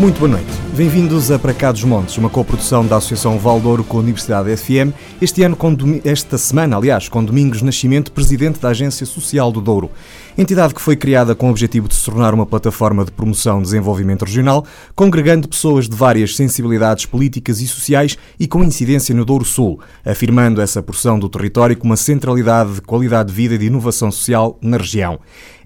[0.00, 0.50] Muito boa noite.
[0.74, 4.94] Bem-vindos a Para Cá dos Montes, uma coprodução da Associação Valdouro com a Universidade FM.
[5.20, 5.58] Este ano,
[6.02, 9.90] esta semana, aliás, com Domingos Nascimento, presidente da Agência Social do Douro.
[10.38, 13.62] Entidade que foi criada com o objetivo de se tornar uma plataforma de promoção e
[13.62, 14.64] desenvolvimento regional,
[14.96, 20.62] congregando pessoas de várias sensibilidades políticas e sociais e com incidência no Douro Sul, afirmando
[20.62, 24.56] essa porção do território como uma centralidade de qualidade de vida e de inovação social
[24.62, 25.20] na região.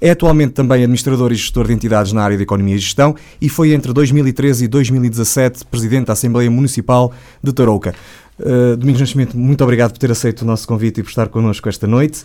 [0.04, 3.48] É atualmente também administrador e gestor de entidades na área de economia e gestão e
[3.48, 7.10] foi entre 2013 e 2017 presidente da Assembleia Municipal
[7.42, 7.94] de Tarouca.
[8.38, 11.70] Uh, Domingos Nascimento, muito obrigado por ter aceito o nosso convite e por estar connosco
[11.70, 12.20] esta noite.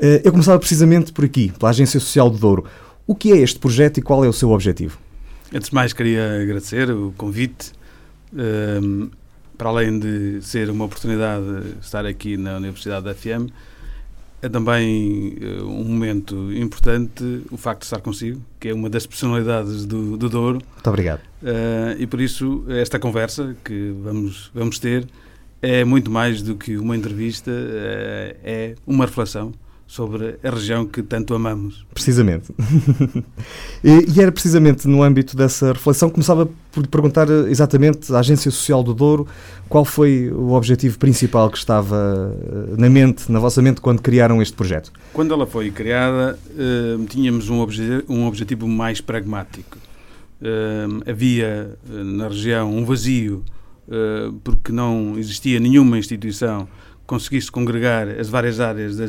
[0.00, 2.64] Uh, eu começava precisamente por aqui, pela Agência Social do Douro.
[3.06, 4.98] O que é este projeto e qual é o seu objetivo?
[5.54, 7.70] Antes de mais, queria agradecer o convite.
[8.32, 9.08] Uh,
[9.56, 13.52] para além de ser uma oportunidade de estar aqui na Universidade da FM,
[14.42, 19.06] é também uh, um momento importante o facto de estar consigo, que é uma das
[19.06, 20.60] personalidades do, do Douro.
[20.74, 21.20] Muito obrigado.
[21.42, 25.06] Uh, e por isso, esta conversa que vamos, vamos ter
[25.62, 29.52] é muito mais do que uma entrevista, uh, é uma reflexão
[29.90, 31.84] sobre a região que tanto amamos.
[31.92, 32.54] Precisamente.
[33.82, 38.84] e, era precisamente no âmbito dessa reflexão que começava por perguntar exatamente à Agência Social
[38.84, 39.26] do Douro
[39.68, 44.40] qual foi o objetivo principal que estava eh, na mente, na vossa mente, quando criaram
[44.40, 44.92] este projeto.
[45.12, 49.76] Quando ela foi criada, uh, tínhamos um, obje um objetivo mais pragmático.
[51.04, 53.44] Havia na região um vazio
[54.42, 56.66] porque não existia nenhuma instituição
[57.10, 59.06] conseguisse congregar as várias áreas da,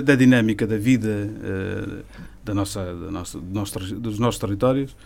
[0.00, 2.02] da, dinâmica da vida uh,
[2.42, 4.96] da nossa, da nossa, dos nossos territórios,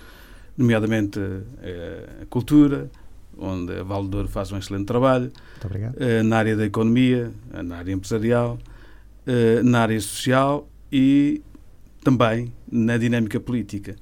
[0.57, 2.89] nomeadamente uh, a cultura,
[3.37, 5.33] onde a Valdor faz um excelente trabalho,
[5.65, 8.59] uh, na área da economia, na área empresarial,
[9.65, 11.43] na área social e
[12.03, 13.95] também na dinâmica política.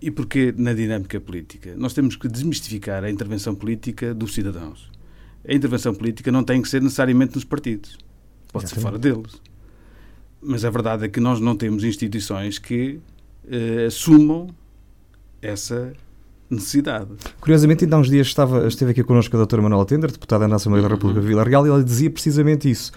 [0.00, 1.74] e porquê na dinâmica política?
[1.76, 4.93] Nós temos que desmistificar a intervenção política dos cidadãos
[5.48, 7.98] a intervenção política não tem que ser necessariamente nos partidos.
[8.52, 8.74] Pode Exatamente.
[8.74, 9.40] ser fora deles.
[10.42, 13.00] Mas a verdade é que nós não temos instituições que
[13.44, 14.48] uh, assumam
[15.40, 15.92] essa
[16.48, 17.10] necessidade.
[17.40, 20.56] Curiosamente, ainda há uns dias estava, esteve aqui connosco a doutora Manuela Tender, deputada da
[20.56, 20.88] Assembleia uhum.
[20.88, 22.92] da República de Vila Real, e ela dizia precisamente isso.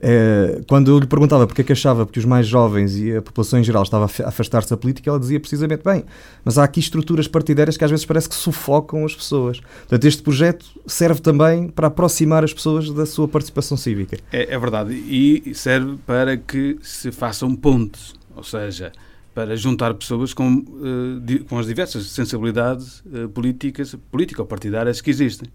[0.00, 3.22] É, quando eu lhe perguntava porque é que achava que os mais jovens e a
[3.22, 6.04] população em geral estava a afastar-se da política, ela dizia precisamente bem,
[6.44, 9.60] mas há aqui estruturas partidárias que às vezes parece que sufocam as pessoas.
[9.60, 14.16] Portanto, este projeto serve também para aproximar as pessoas da sua participação cívica.
[14.32, 18.92] É, é verdade, e serve para que se façam pontes, ou seja,
[19.34, 25.48] para juntar pessoas com, uh, com as diversas sensibilidades uh, políticas, político-partidárias que existem.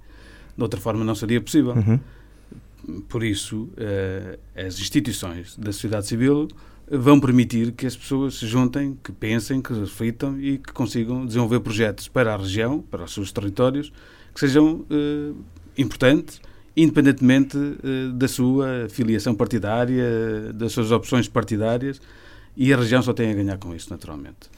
[0.55, 1.73] De outra forma, não seria possível.
[1.73, 1.99] Uhum.
[3.09, 6.47] Por isso, uh, as instituições da sociedade civil
[6.89, 11.59] vão permitir que as pessoas se juntem, que pensem, que reflitam e que consigam desenvolver
[11.59, 13.91] projetos para a região, para os seus territórios,
[14.33, 14.85] que sejam
[15.77, 16.39] importantes,
[16.77, 17.57] independentemente
[18.13, 21.99] da sua filiação partidária, das suas opções partidárias
[22.57, 24.49] e a região só tem a ganhar com isso, naturalmente.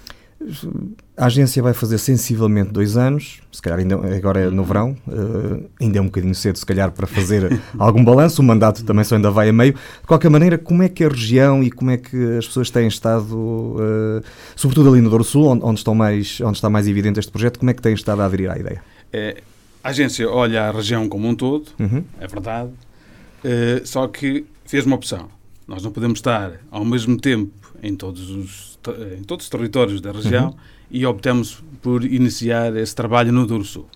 [1.17, 5.69] A agência vai fazer sensivelmente dois anos, se calhar ainda, agora é no verão, uh,
[5.79, 8.41] ainda é um bocadinho cedo, se calhar, para fazer algum balanço.
[8.41, 9.73] O mandato também só ainda vai a meio.
[9.73, 12.87] De qualquer maneira, como é que a região e como é que as pessoas têm
[12.87, 14.23] estado, uh,
[14.55, 17.59] sobretudo ali no Douro Sul, onde, onde, estão mais, onde está mais evidente este projeto,
[17.59, 18.81] como é que têm estado a aderir à ideia?
[19.11, 19.41] É,
[19.83, 22.01] a agência olha a região como um todo, uhum.
[22.17, 25.27] é verdade, uh, só que fez uma opção.
[25.67, 27.51] Nós não podemos estar ao mesmo tempo
[27.83, 28.79] em todos os,
[29.17, 30.55] em todos os territórios da região uhum.
[30.89, 33.87] e optamos por iniciar esse trabalho no Douro Sul.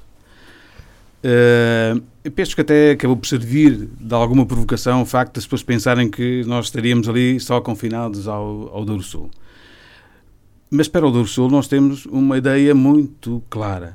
[1.24, 6.10] Uh, penso que até acabou por servir de alguma provocação o facto das pessoas pensarem
[6.10, 9.32] que nós estaríamos ali só confinados ao, ao Douro Sul.
[10.70, 13.94] Mas para o Douro Sul nós temos uma ideia muito clara.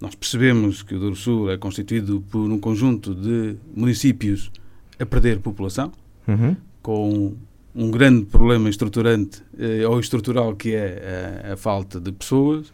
[0.00, 4.50] Nós percebemos que o Douro Sul é constituído por um conjunto de municípios
[4.98, 5.92] a perder população,
[6.26, 6.56] uhum.
[6.82, 7.34] com
[7.76, 12.72] um grande problema estruturante eh, ou estrutural que é a, a falta de pessoas.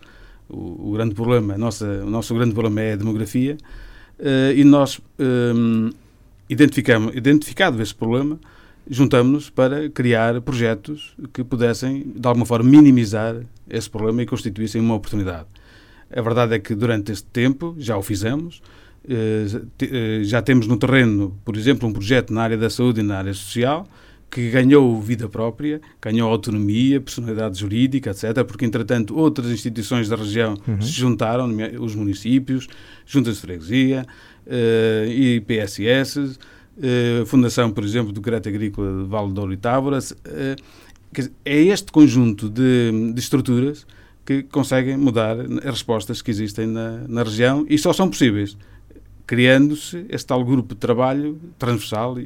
[0.49, 3.56] O, o, grande problema, nossa, o nosso grande problema é a demografia
[4.19, 5.93] eh, e nós eh,
[6.49, 8.38] identificamos, identificado esse problema,
[8.88, 13.37] juntamos-nos para criar projetos que pudessem, de alguma forma, minimizar
[13.69, 15.46] esse problema e constituíssem uma oportunidade.
[16.14, 18.62] A verdade é que durante este tempo já o fizemos,
[19.08, 19.46] eh,
[19.81, 23.19] eh, já temos no terreno, por exemplo, um projeto na área da saúde e na
[23.19, 23.88] área social,
[24.32, 30.56] que ganhou vida própria, ganhou autonomia, personalidade jurídica, etc., porque, entretanto, outras instituições da região
[30.67, 30.81] uhum.
[30.81, 32.67] se juntaram, os municípios,
[33.05, 34.06] juntas de freguesia
[34.46, 36.38] uh, e PSS, uh,
[36.82, 39.99] eh, Fundação, por exemplo, do Crédito Agrícola de Vale de Ouro e Távora.
[39.99, 43.87] Uh, é este conjunto de, de estruturas
[44.25, 48.56] que conseguem mudar as respostas que existem na, na região e só são possíveis
[49.26, 52.17] criando-se este tal grupo de trabalho transversal,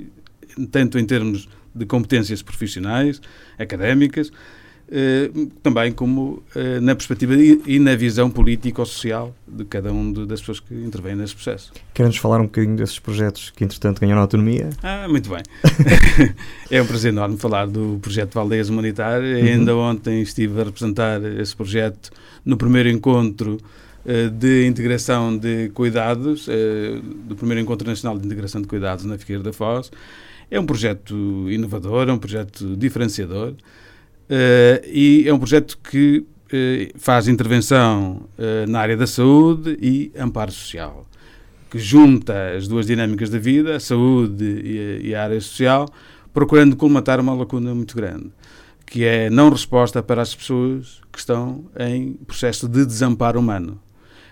[0.70, 3.20] tanto em termos de competências profissionais,
[3.58, 4.30] académicas,
[4.88, 5.30] eh,
[5.64, 10.72] também como eh, na perspectiva e na visão político-social de cada um das pessoas que
[10.74, 11.72] intervêm nesse processo.
[11.92, 14.70] Quer-nos falar um bocadinho desses projetos que, entretanto, ganharam autonomia?
[14.84, 15.42] Ah, muito bem.
[16.70, 19.42] é um prazer enorme falar do projeto Valdeias Humanitárias.
[19.42, 19.48] Uhum.
[19.48, 22.10] Ainda ontem estive a representar esse projeto
[22.44, 23.58] no primeiro encontro
[24.04, 26.48] eh, de integração de cuidados,
[27.24, 29.90] do primeiro encontro nacional de integração de cuidados na Figueira da Foz.
[30.50, 31.14] É um projeto
[31.50, 33.54] inovador, é um projeto diferenciador.
[34.28, 40.10] Uh, e é um projeto que uh, faz intervenção uh, na área da saúde e
[40.18, 41.06] amparo social,
[41.70, 45.88] que junta as duas dinâmicas da vida, a saúde e, e a área social,
[46.34, 48.32] procurando colmatar uma lacuna muito grande,
[48.84, 53.80] que é não resposta para as pessoas que estão em processo de desamparo humano.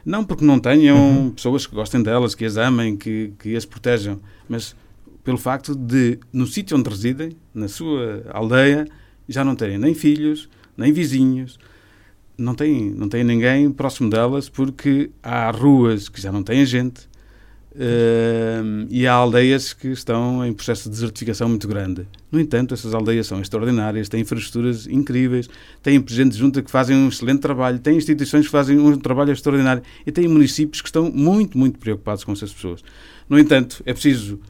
[0.04, 1.30] Não porque não tenham uhum.
[1.30, 4.76] pessoas que gostem delas, que as amem, que, que as protejam, mas
[5.24, 8.86] pelo facto de, no sítio onde residem, na sua aldeia,
[9.26, 11.58] já não têm nem filhos, nem vizinhos,
[12.36, 17.08] não têm, não têm ninguém próximo delas porque há ruas que já não têm gente
[17.74, 22.06] uh, e há aldeias que estão em processo de desertificação muito grande.
[22.30, 25.48] No entanto, essas aldeias são extraordinárias, têm infraestruturas incríveis,
[25.82, 29.82] têm gente junta que fazem um excelente trabalho, têm instituições que fazem um trabalho extraordinário
[30.04, 32.82] e têm municípios que estão muito, muito preocupados com essas pessoas.
[33.28, 34.40] No entanto, é preciso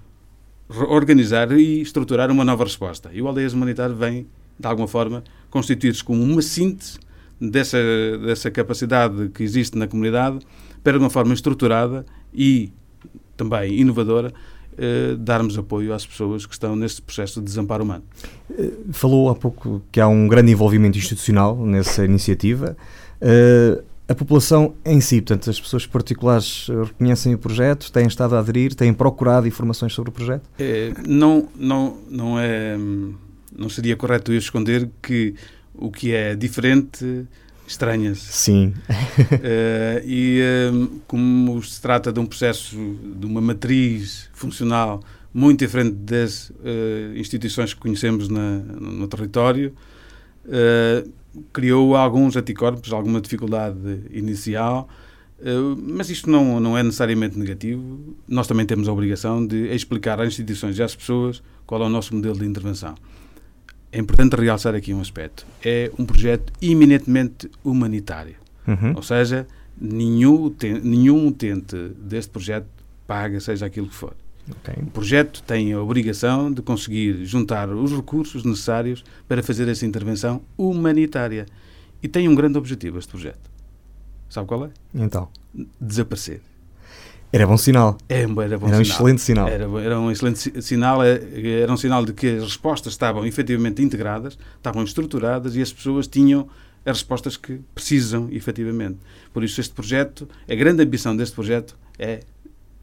[0.69, 3.11] organizar e estruturar uma nova resposta.
[3.12, 4.26] E o Aldeias Humanitário vem
[4.58, 6.99] de alguma forma, constituir-se como uma síntese
[7.40, 7.78] dessa,
[8.25, 10.38] dessa capacidade que existe na comunidade
[10.82, 12.72] para, de uma forma estruturada e
[13.37, 14.32] também inovadora,
[14.78, 18.05] eh, darmos apoio às pessoas que estão neste processo de desamparo humano.
[18.56, 22.76] Eh, falou há pouco que há um grande envolvimento institucional nessa iniciativa.
[23.20, 28.39] Eh, a população em si, portanto, as pessoas particulares reconhecem o projeto, têm estado a
[28.39, 30.49] aderir, têm procurado informações sobre o projeto?
[30.59, 32.77] É, não, não, não é
[33.56, 35.35] não seria correto eu esconder que
[35.73, 37.27] o que é diferente
[37.67, 38.33] estranha-se.
[38.33, 38.75] Sim.
[38.89, 42.77] uh, e uh, como se trata de um processo,
[43.17, 45.03] de uma matriz funcional
[45.33, 49.75] muito diferente das uh, instituições que conhecemos na, no, no, território,
[51.52, 54.88] criou alguns anticorpos, alguma dificuldade inicial,
[55.76, 58.16] mas isto não, não é necessariamente negativo.
[58.26, 61.88] Nós também temos a obrigação de explicar às instituições e às pessoas qual é o
[61.88, 62.94] nosso modelo de intervenção
[63.94, 65.46] é importante realçar aqui um aspecto.
[65.64, 68.34] É um projeto eminentemente humanitário.
[68.66, 68.92] Uhum.
[68.96, 69.46] Ou seja,
[69.81, 70.52] nenhum,
[70.82, 72.66] nenhum utente deste projeto
[73.06, 74.16] paga, seja aquilo que for.
[74.50, 74.82] Okay.
[74.82, 80.43] O projeto tem a obrigação de conseguir juntar os recursos necessários para fazer essa intervenção
[80.56, 81.46] humanitária.
[82.02, 83.50] E tem um grande objetivo este projeto.
[84.29, 84.70] Sabe qual é?
[84.94, 85.29] Então.
[85.81, 86.43] Desaparecer.
[87.32, 87.99] Era bom sinal.
[88.08, 88.81] É, era, bom era um sinal.
[88.81, 89.49] excelente sinal.
[89.49, 91.20] Era, era, um excelente sinal, é,
[91.62, 96.06] era um sinal de que as respostas estavam efetivamente integradas, estavam estruturadas e as pessoas
[96.06, 96.49] tinham
[96.85, 98.99] as respostas que precisam efetivamente.
[99.32, 102.20] Por isso, este projeto, a grande ambição deste projeto é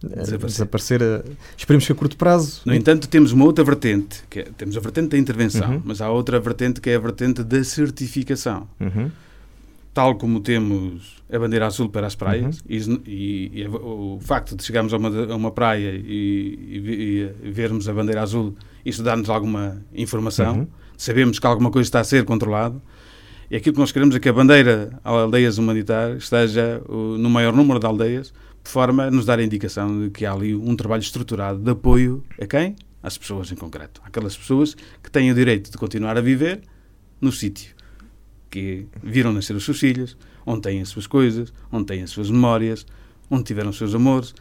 [0.02, 0.48] desaparecer.
[0.48, 1.24] desaparecer a...
[1.58, 2.62] Esperemos que a curto prazo.
[2.66, 5.82] No entanto, temos uma outra vertente, que é, temos a vertente da intervenção, uhum.
[5.86, 8.68] mas há outra vertente que é a vertente da certificação.
[8.80, 9.12] Uhum
[9.94, 12.66] tal como temos a bandeira azul para as praias, uhum.
[12.70, 17.88] e, e, e, o facto de chegarmos a uma, a uma praia e, e, vermos
[17.90, 18.56] a bandeira azul,
[18.86, 20.68] isso dá-nos alguma informação, uhum.
[20.98, 22.82] sabemos que alguma coisa está a ser controlado,
[23.50, 27.80] e aquilo que nós queremos é que a bandeira aldeias humanitárias esteja no maior número
[27.82, 31.02] de aldeias, de forma a nos dar a indicação de que há ali um trabalho
[31.02, 32.76] estruturado de apoio a quem?
[33.02, 34.02] Às pessoas em concreto.
[34.06, 36.62] Aquelas pessoas que têm o direito de continuar a viver
[37.20, 37.76] no sítio
[38.52, 42.30] que viram nascer os seus filhos, onde têm as suas coisas, onde têm as suas
[42.30, 42.86] memórias,
[43.30, 44.36] onde tiveram os seus amores.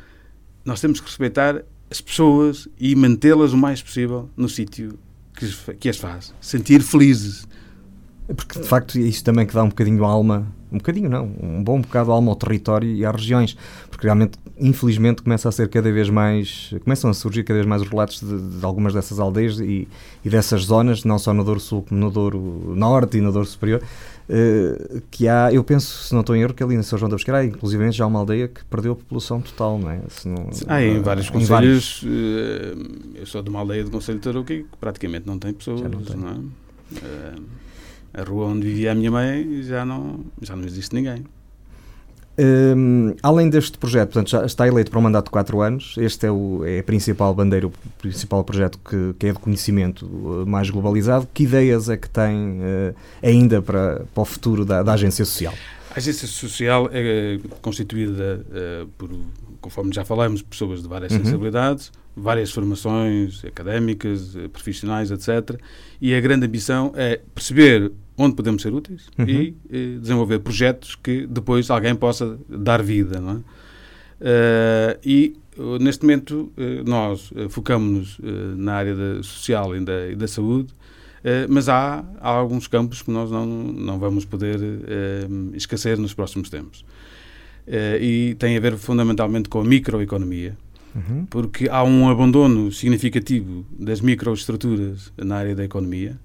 [0.65, 4.99] Nós temos que respeitar as pessoas e mantê-las o mais possível no sítio
[5.35, 7.47] que, que as faz sentir felizes.
[8.37, 11.63] Porque de facto é isso também que dá um bocadinho alma, um bocadinho não, um
[11.63, 13.57] bom bocado alma ao território e às regiões,
[13.91, 17.83] porque realmente, infelizmente, começa a ser cada vez mais, começam a surgir cada vez mais
[17.83, 19.89] os relatos de, de algumas dessas aldeias e,
[20.25, 23.47] e, dessas zonas, não só no Douro Sul como no Douro Norte e no Douro
[23.47, 26.99] Superior, uh, que há, eu penso, se não estou em erro, que ali na São
[26.99, 30.01] João da Pesqueira, inclusive já há uma aldeia que perdeu a população total, não é?
[30.25, 32.03] Não, ah, em vários em conselhos, vários...
[32.03, 35.81] Uh, eu sou de uma aldeia do Conselho de Tarouca que praticamente não tem pessoas,
[35.81, 36.17] não, tem.
[36.17, 36.33] não é?
[36.35, 37.43] Uh,
[38.13, 41.25] a rua onde vivia a minha mãe já não, já não existe ninguém.
[42.39, 45.95] Um, além deste projeto, portanto, já está eleito para um mandato de 4 anos.
[45.99, 50.07] Este é, o, é a principal bandeira, o principal projeto que, que é de conhecimento
[50.07, 51.29] uh, mais globalizado.
[51.35, 55.53] Que ideias é que tem uh, ainda para, para o futuro da, da Agência Social?
[55.95, 59.11] A agência social é constituída uh, por,
[59.61, 61.19] conforme já falamos, pessoas de várias uhum.
[61.19, 65.61] sensibilidades, várias formações académicas, eh, profissionais, etc.
[66.01, 69.27] E a grande ambição é perceber onde podemos ser úteis uhum.
[69.27, 73.21] e, e, desenvolver projetos que depois alguém possa dar vida.
[73.21, 73.37] Não é?
[73.37, 75.37] Uh, e
[75.81, 76.53] neste momento
[76.87, 78.19] nós focamos-nos
[78.57, 80.73] na área da social e da, e da saúde,
[81.49, 84.59] mas há, há, alguns campos que nós não, não vamos poder
[85.53, 86.83] esquecer nos próximos tempos.
[88.01, 90.57] e tem a ver fundamentalmente com a microeconomia,
[90.95, 91.27] uhum.
[91.29, 96.19] porque há um abandono significativo das microestruturas na área da economia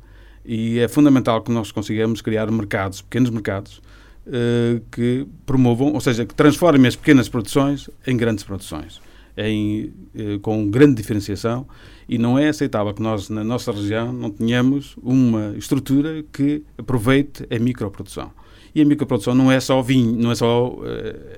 [0.46, 3.82] e é fundamental que nós consigamos criar mercados, pequenos mercados,
[4.28, 9.02] uh, que promovam, ou seja, que transformem as pequenas produções em grandes produções,
[9.36, 11.66] em, uh, com grande diferenciação
[12.08, 17.46] e não é aceitável que nós, na nossa região, não tenhamos uma estrutura que aproveite
[17.50, 18.32] a microprodução.
[18.76, 20.84] E a microprodução não é só vinho, não é só uh,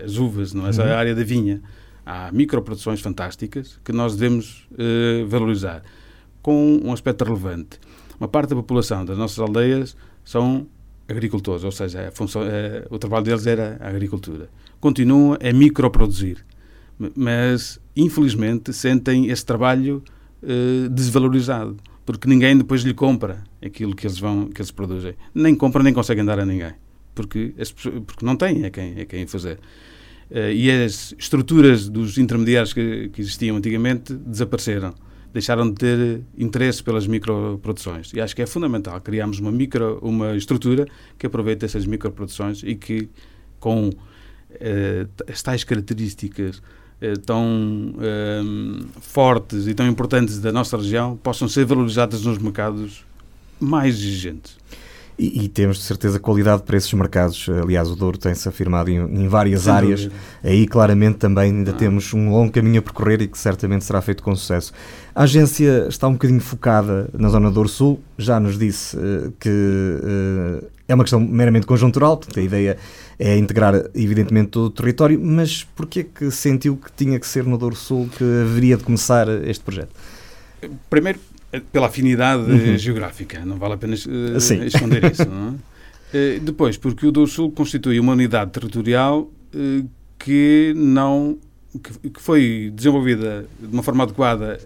[0.03, 0.91] as uvas, não é só a uhum.
[0.93, 1.61] área da vinha
[2.07, 5.83] há microproduções fantásticas que nós devemos uh, valorizar,
[6.41, 7.79] com um aspecto relevante.
[8.17, 10.65] Uma parte da população das nossas aldeias são
[11.07, 12.45] agricultores, ou seja, função, uh,
[12.89, 14.49] o trabalho deles era a agricultura.
[14.79, 16.45] Continuam a microproduzir,
[17.13, 20.01] mas infelizmente sentem esse trabalho
[20.41, 25.13] uh, desvalorizado, porque ninguém depois lhe compra aquilo que eles, vão, que eles produzem.
[25.35, 26.71] Nem compram, nem conseguem dar a ninguém,
[27.13, 27.53] porque,
[28.05, 29.59] porque não têm a quem, a quem fazer.
[30.29, 34.93] Uh, e as estruturas dos intermediários que, que, existiam antigamente desapareceram.
[35.33, 38.11] Deixaram de ter interesse pelas microproduções.
[38.13, 40.85] E acho que é fundamental criarmos uma, micro, uma estrutura
[41.17, 43.09] que aproveite essas microproduções e que,
[43.59, 47.93] com uh, as tais características uh, tão
[48.99, 53.05] fortes e tão importantes da nossa região, possam ser valorizadas nos mercados
[53.59, 54.57] mais exigentes.
[55.19, 57.47] E, e, temos de certeza qualidade para esses mercados.
[57.63, 60.03] Aliás, o Douro tem-se afirmado em, em várias Sem áreas.
[60.03, 60.21] Dúvida.
[60.43, 61.73] Aí, claramente, também ainda ah.
[61.73, 64.71] temos um longo caminho a percorrer e que certamente será feito com sucesso.
[65.15, 67.99] A agência está um bocadinho focada na zona do Douro Sul.
[68.15, 72.77] Já nos disse uh, que uh, é uma questão meramente conjuntural, portanto, a ideia
[73.17, 75.19] é integrar, evidentemente, todo o território.
[75.19, 79.27] Mas porquê que sentiu que tinha que ser no Douro Sul que haveria de começar
[79.47, 79.89] este projeto?
[80.89, 81.19] Primeiro,
[81.71, 82.77] pela afinidade uhum.
[82.77, 85.23] geográfica, não vale a pena uh, esconder isso.
[86.13, 86.37] É?
[86.37, 91.37] uh, depois, porque o Douro Sul constitui uma unidade territorial uh, que não
[91.83, 94.57] que, que, foi desenvolvida de uma forma adequada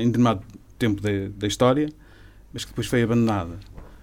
[0.00, 0.42] em determinado
[0.78, 1.88] tempo de, da história,
[2.52, 3.58] mas que depois foi abandonada.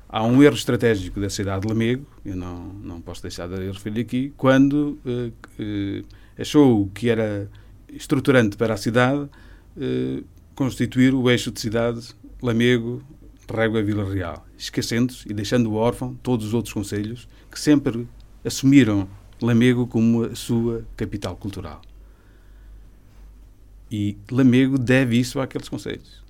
[0.09, 4.01] Há um erro estratégico da cidade de Lamego, eu não, não posso deixar de referir
[4.01, 4.99] aqui, quando
[6.37, 7.49] achou que era
[7.89, 9.27] estruturante para a cidade
[10.55, 13.01] constituir o eixo de cidade Lamego,
[13.51, 18.07] Régua e Vila Real, esquecendo-se e deixando órfão todos os outros conselhos que sempre
[18.43, 19.07] assumiram
[19.41, 21.81] Lamego como a sua capital cultural.
[23.91, 26.23] E Lamego deve isso àqueles conselhos.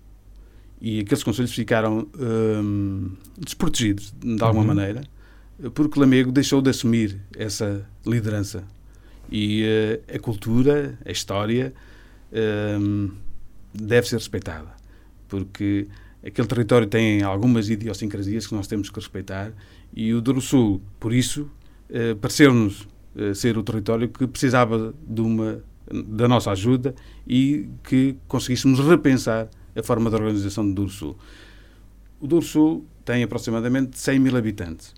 [0.81, 4.75] E aqueles conselhos ficaram hum, desprotegidos, de alguma uhum.
[4.75, 5.03] maneira,
[5.73, 8.65] porque Lamego deixou de assumir essa liderança.
[9.31, 11.73] E uh, a cultura, a história,
[12.79, 13.11] hum,
[13.73, 14.71] deve ser respeitada,
[15.27, 15.87] porque
[16.25, 19.51] aquele território tem algumas idiosincrasias que nós temos que respeitar
[19.93, 21.49] e o Douro Sul, por isso,
[21.89, 26.95] eh, pareceu-nos eh, ser o território que precisava de uma da nossa ajuda
[27.27, 31.17] e que conseguíssemos repensar a forma de organização do Douro Sul.
[32.19, 34.93] O Douro Sul tem aproximadamente 100 mil habitantes.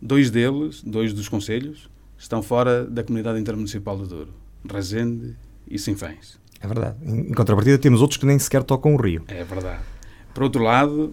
[0.00, 4.34] Dois deles, dois dos conselhos, estão fora da comunidade intermunicipal do Douro,
[4.70, 6.41] Rezende e Sinfãs.
[6.62, 6.96] É verdade.
[7.02, 9.24] Em contrapartida, temos outros que nem sequer tocam o rio.
[9.28, 9.80] É verdade.
[10.32, 11.12] Por outro lado,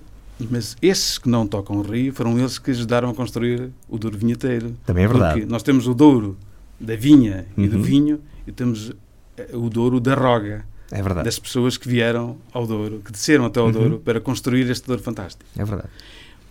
[0.50, 4.18] mas esses que não tocam o rio foram eles que ajudaram a construir o Douro
[4.18, 4.76] Vinheteiro.
[4.86, 5.40] Também é verdade.
[5.40, 6.38] Porque nós temos o Douro
[6.80, 7.84] da vinha e do uhum.
[7.84, 8.94] vinho e temos
[9.38, 10.66] eh, o Douro da roga.
[10.92, 11.26] É verdade.
[11.26, 13.72] Das pessoas que vieram ao Douro, que desceram até ao uhum.
[13.72, 15.50] Douro para construir este Douro fantástico.
[15.58, 15.90] É verdade.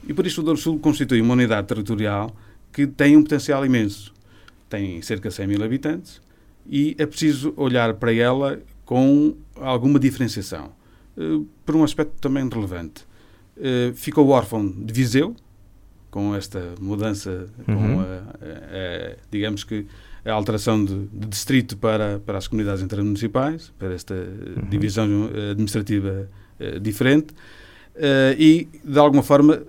[0.07, 2.35] E por isso o Douro Sul constitui uma unidade territorial
[2.73, 4.13] que tem um potencial imenso.
[4.69, 6.21] Tem cerca de 100 mil habitantes
[6.69, 10.71] e é preciso olhar para ela com alguma diferenciação,
[11.15, 13.05] uh, por um aspecto também relevante.
[13.55, 15.37] Uh, ficou órfão de Viseu,
[16.11, 17.77] com esta mudança, uhum.
[17.77, 19.85] com a, a, a, digamos que
[20.25, 24.71] a alteração de, de, distrito para, para as comunidades intermunicipais, para esta uhum.
[24.71, 26.27] divisão administrativa
[26.59, 27.35] uh, diferente,
[28.39, 29.61] e de alguma forma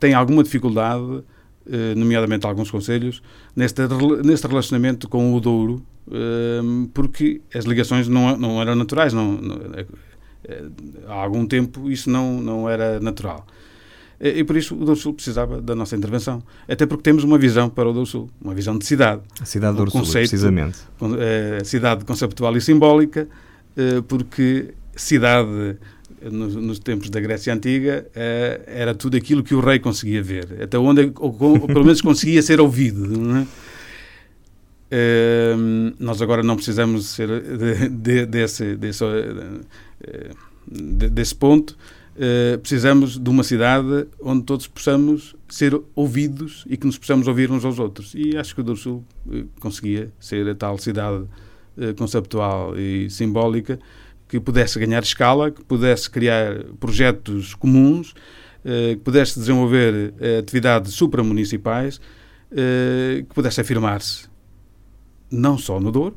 [0.00, 1.22] tem alguma dificuldade,
[1.96, 3.22] nomeadamente alguns conselhos,
[3.54, 3.82] neste,
[4.24, 5.82] neste relacionamento com o Douro,
[6.94, 9.12] porque as ligações não, não eram naturais.
[9.12, 9.86] Não, não, é,
[10.44, 10.64] é,
[11.08, 13.46] há algum tempo isso não, não era natural.
[14.18, 16.42] E por isso o Douro Sul precisava da nossa intervenção.
[16.66, 19.20] Até porque temos uma visão para o Douro Sul, uma visão de cidade.
[19.40, 20.78] A cidade do Douro Sul, precisamente.
[21.60, 23.28] A cidade conceptual e simbólica,
[24.08, 25.76] porque cidade
[26.22, 30.62] nos, nos, tempos da Grécia Antiga, uh, era tudo aquilo que o rei conseguia ver,
[30.62, 33.46] até onde, ou, ou pelo menos conseguia ser ouvido.
[34.88, 39.60] Uh, nós agora não precisamos ser de, de, desse, desse, uh,
[40.70, 41.76] de, desse ponto.
[42.62, 47.64] precisamos de uma cidade onde todos possamos ser ouvidos e que nos possamos ouvir uns
[47.64, 48.14] aos outros.
[48.14, 49.04] E acho que o Douro Sul
[49.60, 51.24] conseguia ser a tal cidade
[51.98, 53.78] conceptual e simbólica
[54.28, 58.14] que pudesse ganhar escala, que pudesse criar projetos comuns,
[58.64, 62.00] eh, que pudesse desenvolver eh, atividades supramunicipais,
[62.50, 64.28] eh, que pudesse afirmar-se
[65.30, 66.16] não só no Douro,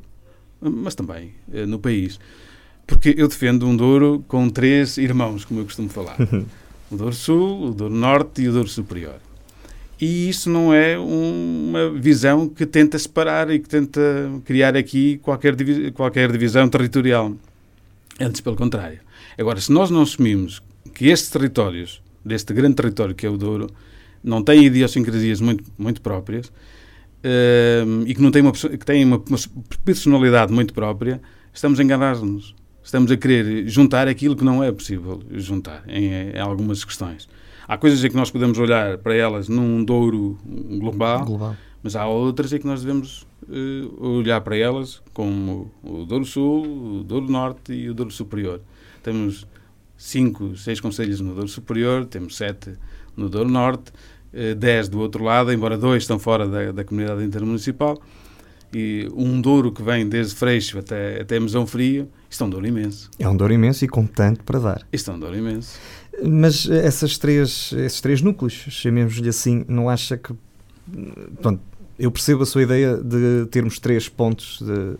[0.59, 1.33] mas também
[1.67, 2.19] no país.
[2.85, 6.17] Porque eu defendo um Douro com três irmãos, como eu costumo falar.
[6.91, 9.19] O Douro Sul, o Douro Norte e o Douro Superior.
[10.01, 14.01] E isso não é uma visão que tenta separar e que tenta
[14.43, 15.55] criar aqui qualquer,
[15.93, 17.35] qualquer divisão territorial.
[18.19, 18.99] Antes, pelo contrário.
[19.37, 20.61] Agora, se nós não assumimos
[20.93, 23.67] que estes territórios, deste grande território que é o Douro,
[24.23, 29.17] não têm idiosincrasias muito, muito próprias uh, e que, não têm uma, que têm uma,
[29.17, 29.37] uma
[29.85, 31.21] personalidade muito própria,
[31.53, 32.55] estamos a enganar-nos.
[32.83, 37.29] Estamos a querer juntar aquilo que não é possível juntar em, em, algumas questões.
[37.67, 40.39] Há coisas em que nós podemos olhar para elas num Douro
[40.79, 41.55] global, global.
[41.83, 46.99] mas há outras em que nós devemos uh, olhar para elas como o Douro Sul,
[46.99, 48.61] o Douro Norte e o Douro Superior.
[49.03, 49.47] Temos
[49.97, 52.73] cinco, seis conselhos no Douro Superior, temos sete
[53.17, 53.91] no Douro Norte,
[54.33, 58.01] uh, dez do outro lado, embora dois estão fora da, da comunidade intermunicipal,
[58.73, 62.67] e um Douro que vem desde Freixo até, até Mesão Frio, isto é um Douro
[62.67, 63.09] imenso.
[63.17, 64.87] É um Douro imenso e com tanto para dar.
[64.93, 65.79] Isto é um Douro imenso.
[66.23, 70.33] Mas essas três, esses três núcleos, chamemos-lhe assim, não acha que
[71.41, 71.61] pronto,
[71.99, 74.95] eu percebo a sua ideia de termos três pontos, de,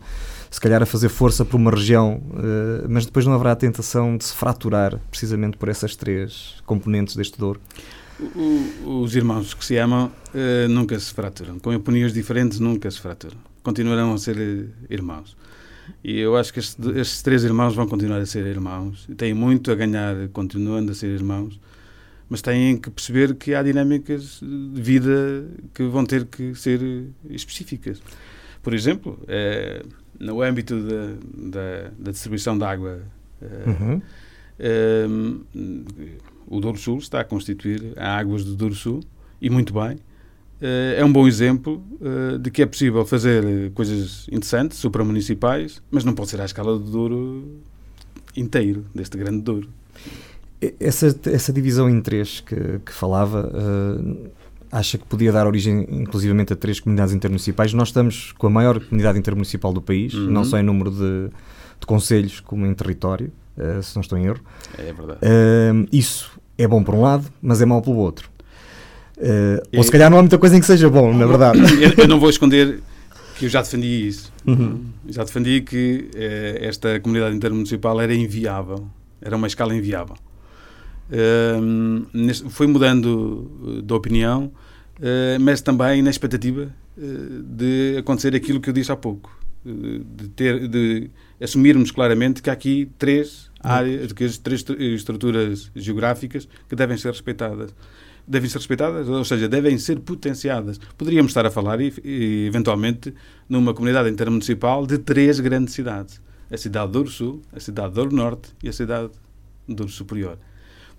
[0.52, 4.18] se calhar a fazer força para uma região, uh, mas depois não haverá a tentação
[4.18, 7.62] de se fraturar precisamente por essas três componentes deste Douro?
[8.86, 11.58] Os irmãos que se amam uh, nunca se fraturam.
[11.58, 13.38] Com opiniões diferentes nunca se fraturam.
[13.64, 15.38] Continuarão a ser eh, irmãos.
[16.04, 19.08] E eu acho que estes, estes três irmãos vão continuar a ser irmãos.
[19.18, 21.60] Têm muito a ganhar continuando a ser irmãos
[22.30, 26.80] mas têm que perceber que há dinâmicas de vida que vão ter que ser
[27.30, 28.02] específicas.
[28.62, 29.84] Por exemplo, é,
[30.20, 33.02] no âmbito da, da, da, distribuição de água,
[34.60, 35.44] é, uhum.
[36.46, 39.00] o Douro Sul está a constituir águas do Douro Sul,
[39.42, 39.98] e muito bem.
[40.62, 41.82] É um bom exemplo
[42.42, 46.84] de que é possível fazer coisas interessantes, supramunicipais, mas não pode ser à escala do
[46.84, 47.62] Douro
[48.36, 49.70] inteiro, deste grande Douro.
[50.80, 54.30] Essa, essa divisão em três que, que falava, uh,
[54.70, 57.74] acha que podia dar origem, inclusivamente, a três comunidades intermunicipais?
[57.74, 60.30] Nós estamos com a maior comunidade intermunicipal do país, uhum.
[60.30, 61.30] não só em número de,
[61.80, 64.42] de conselhos como em território, uh, se não estou em erro.
[64.78, 65.20] É verdade.
[65.24, 68.30] Uh, isso é bom por um lado, mas é mau pelo outro.
[69.74, 71.58] ou se calhar não há muita coisa em que seja bom, na verdade.
[71.98, 72.82] Eu, não vou esconder
[73.38, 74.30] que eu já defendi isso.
[74.46, 74.88] Uhum.
[75.08, 76.10] Já defendi que
[76.60, 78.90] esta comunidade intermunicipal era inviável,
[79.22, 80.16] era uma escala inviável
[82.50, 84.52] foi mudando eh, de opinião,
[85.00, 90.30] uh, mas também na expectativa uh, de acontecer aquilo que eu disse há pouco, de,
[90.30, 91.10] ter, de
[91.42, 97.74] assumirmos claramente que há aqui três áreas, que três estruturas geográficas que devem ser respeitadas.
[98.26, 100.80] Devem ser respeitadas, ou seja, devem ser potenciadas.
[100.96, 103.14] Poderíamos estar a falar, e, e, eventualmente,
[103.50, 106.22] numa comunidade intermunicipal de três grandes cidades.
[106.52, 109.10] A cidade do Douro Sul, a cidade do Douro Norte e a cidade
[109.68, 110.38] do Douro Superior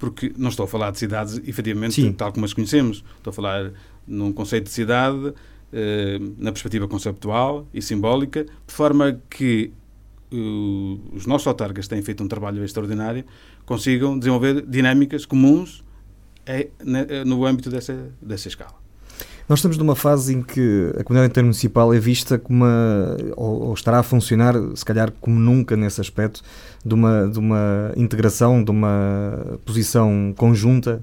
[0.01, 2.13] porque não estou a falar de cidades, efetivamente, Sim.
[2.13, 3.05] tal como as conhecemos.
[3.19, 3.71] Estou a falar
[4.09, 5.35] num conceito de cidade,
[5.73, 9.71] eh, na perspectiva conceptual e simbólica, de forma que
[10.33, 13.25] uh, os nossos autarcas têm feito um trabalho extraordinário,
[13.67, 15.85] consigam desenvolver dinâmicas comuns
[16.47, 16.71] é,
[17.27, 18.80] no âmbito dessa, dessa escala.
[19.51, 23.75] Nós estamos numa fase em que a comunidade intermunicipal é vista como uma, ou, ou,
[23.75, 26.41] estará a funcionar, se calhar como nunca nesse aspecto,
[26.87, 31.03] de uma, de uma integração, de uma posição conjunta,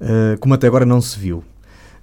[0.00, 1.44] uh, como até agora não se viu.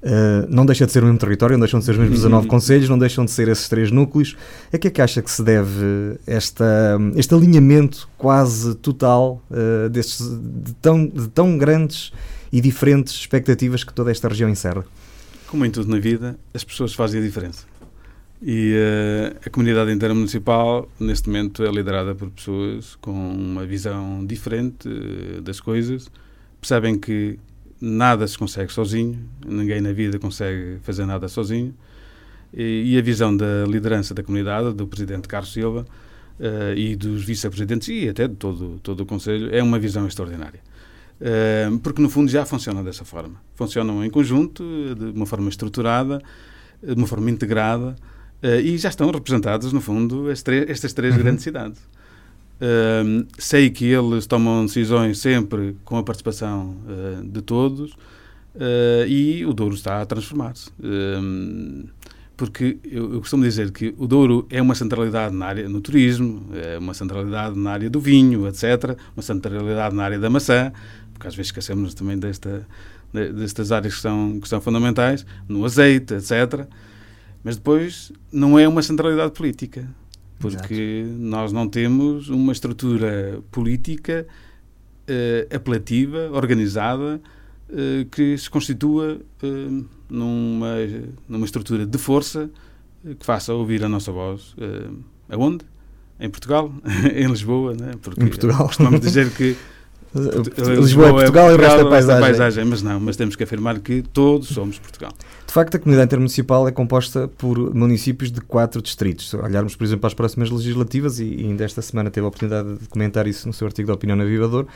[0.02, 2.48] Uh, não deixa de ser o mesmo território, não deixam de ser os mesmos 19
[2.48, 4.38] conselhos, não deixam de ser esses três núcleos.
[4.72, 10.26] A que é que acha que se deve esta, este alinhamento quase total uh, destes,
[10.30, 12.14] de, tão, de tão grandes
[12.54, 14.86] e diferentes expectativas que toda esta região encerra?
[15.54, 17.68] Como em tudo na vida, as pessoas fazem a diferença.
[18.42, 24.90] E uh, a comunidade intermunicipal, neste momento, é liderada por pessoas com uma visão diferente
[24.90, 26.10] uh, das coisas,
[26.60, 27.38] percebem que
[27.80, 31.72] nada se consegue sozinho, ninguém na vida consegue fazer nada sozinho,
[32.52, 35.86] e, e a visão da liderança da comunidade, do Presidente Carlos Silva,
[36.40, 40.62] uh, e dos vice-presidentes e até de todo, todo o Conselho, é uma visão extraordinária.
[41.82, 43.36] Porque, no fundo, já funcionam dessa forma.
[43.56, 44.64] Funcionam em conjunto,
[44.96, 46.22] de uma forma estruturada,
[46.82, 47.96] de uma forma integrada,
[48.44, 51.22] uh, e já estão representadas, no fundo, estas três uhum.
[51.22, 51.80] grandes cidades.
[53.38, 59.54] Sei que eles tomam decisões sempre com a participação uh, de todos uh, e o
[59.54, 60.72] Douro está a transformar-se
[62.36, 66.48] porque eu, eu, costumo dizer que o Douro é uma centralidade na área no turismo,
[66.54, 70.72] é uma centralidade na área do vinho, etc., uma centralidade na área da maçã,
[71.14, 72.68] porque às vezes esquecemos também desta,
[73.14, 76.68] destas áreas que são, que são fundamentais, no azeite, etc.
[77.44, 79.88] Mas depois não é uma centralidade política,
[80.40, 81.20] porque Exato.
[81.20, 84.26] nós não temos uma estrutura política
[85.08, 87.22] uh, apelativa, organizada,
[87.70, 89.20] uh, que se constitua.
[89.42, 90.76] Uh, numa,
[91.28, 92.50] numa estrutura de força
[93.04, 94.54] eh, que faça ouvir a nossa voz.
[94.54, 95.66] Uh, aonde?
[96.20, 96.72] Em Portugal?
[97.16, 97.94] em Lisboa, né?
[98.00, 98.70] Porque em Portugal.
[98.78, 99.58] Vamos dizer que
[100.16, 102.22] Lisboa, Lisboa é Portugal, é Portugal e o resto é paisagem.
[102.22, 102.66] paisagem.
[102.66, 105.12] Mas não, mas temos que afirmar que todos somos Portugal.
[105.46, 109.30] De facto, a comunidade intermunicipal é composta por municípios de quatro distritos.
[109.30, 112.76] Se olharmos, por exemplo, para as próximas legislativas, e ainda esta semana teve a oportunidade
[112.76, 114.68] de comentar isso no seu artigo de opinião na Vivador,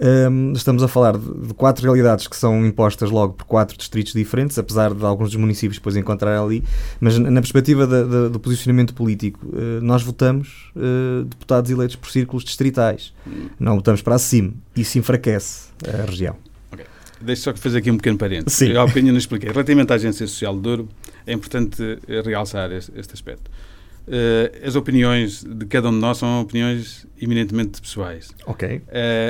[0.00, 4.12] um, estamos a falar de, de, quatro realidades que são impostas logo por quatro distritos
[4.12, 6.64] diferentes, apesar de alguns dos municípios depois encontrar ali,
[7.00, 12.10] mas na perspectiva da, da, do posicionamento político, uh, nós votamos uh, deputados eleitos por
[12.10, 13.12] círculos distritais,
[13.58, 16.36] não votamos para a CIM, isso enfraquece a região.
[16.72, 16.86] Okay.
[17.20, 18.58] Deixa só fazer aqui um pequeno parênteses.
[18.58, 18.70] Sim.
[18.70, 19.50] Eu há bocadinho não expliquei.
[19.50, 20.88] Relativamente à Agência Social de Douro,
[21.26, 23.50] é importante eh, realçar este, este aspecto.
[24.06, 28.34] Uh, as opiniões de cada um de nós são opiniões eminentemente pessoais.
[28.44, 28.76] Ok.
[28.76, 28.82] Uh,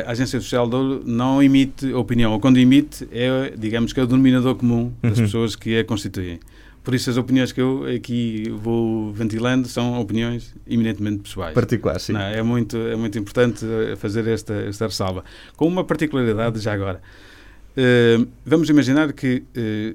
[0.05, 0.69] a Agência Social
[1.05, 5.25] não emite opinião, ou quando emite, é, digamos que é o denominador comum das uhum.
[5.27, 6.41] pessoas que a constituem.
[6.83, 11.55] Por isso, as opiniões que eu aqui vou ventilando são opiniões eminentemente pessoais.
[11.55, 12.13] Particulares, sim.
[12.13, 13.65] Não, é, muito, é muito importante
[13.97, 15.25] fazer esta, esta ressalva.
[15.57, 17.01] Com uma particularidade já agora.
[17.77, 19.45] Uh, vamos imaginar que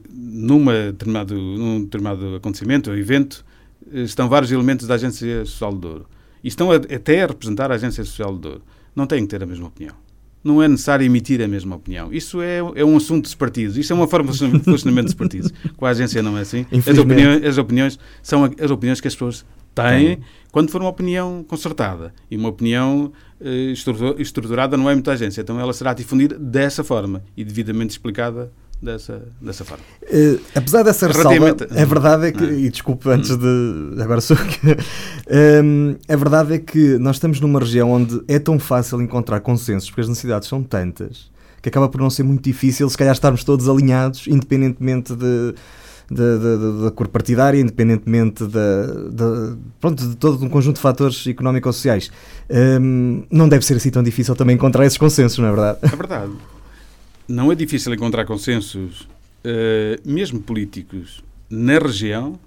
[0.10, 3.46] numa determinado, num determinado acontecimento ou evento
[3.92, 6.06] estão vários elementos da Agência Social de Douro
[6.44, 8.62] e estão a, até a representar a Agência Social de Douro.
[8.96, 9.96] Não têm que ter a mesma opinião.
[10.44, 12.14] Não é necessário emitir a mesma opinião.
[12.14, 13.78] Isso é, é um assunto dos partidos.
[13.78, 15.52] Isso é uma forma de funcionamento dos partidos.
[15.76, 16.66] Com a agência não é assim.
[16.72, 20.20] As opiniões, as opiniões são as opiniões que as pessoas têm
[20.52, 22.14] quando for uma opinião concertada.
[22.32, 23.12] E uma opinião
[23.42, 23.74] eh,
[24.18, 25.42] estruturada não é muita agência.
[25.42, 29.84] Então ela será difundida dessa forma e devidamente explicada dessa, dessa forma.
[30.04, 32.54] Uh, apesar dessa ressalva, a verdade é que, é?
[32.54, 34.02] e desculpe antes de.
[34.02, 34.38] Agora sou.
[35.64, 39.90] um, a verdade é que nós estamos numa região onde é tão fácil encontrar consensos,
[39.90, 41.30] porque as necessidades são tantas,
[41.62, 45.56] que acaba por não ser muito difícil, se calhar, estarmos todos alinhados, independentemente de.
[46.12, 52.10] Da cor partidária, independentemente de, de, pronto, de todo um conjunto de fatores económico-sociais.
[52.50, 55.78] Um, não deve ser assim tão difícil também encontrar esses consensos, não é verdade?
[55.84, 56.32] É verdade
[57.30, 62.40] não é difícil encontrar consensos, uh, mesmo políticos, na região.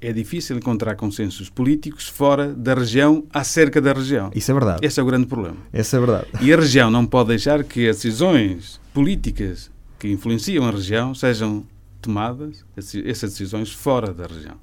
[0.00, 4.32] É difícil encontrar consensos políticos fora da região, acerca da região.
[4.34, 4.84] Isso é verdade.
[4.84, 5.58] Esse é o grande problema.
[5.72, 6.26] Esse é verdade.
[6.40, 11.64] E a região não pode deixar que as decisões políticas que influenciam a região sejam
[12.00, 14.56] tomadas, essas decisões, fora da região.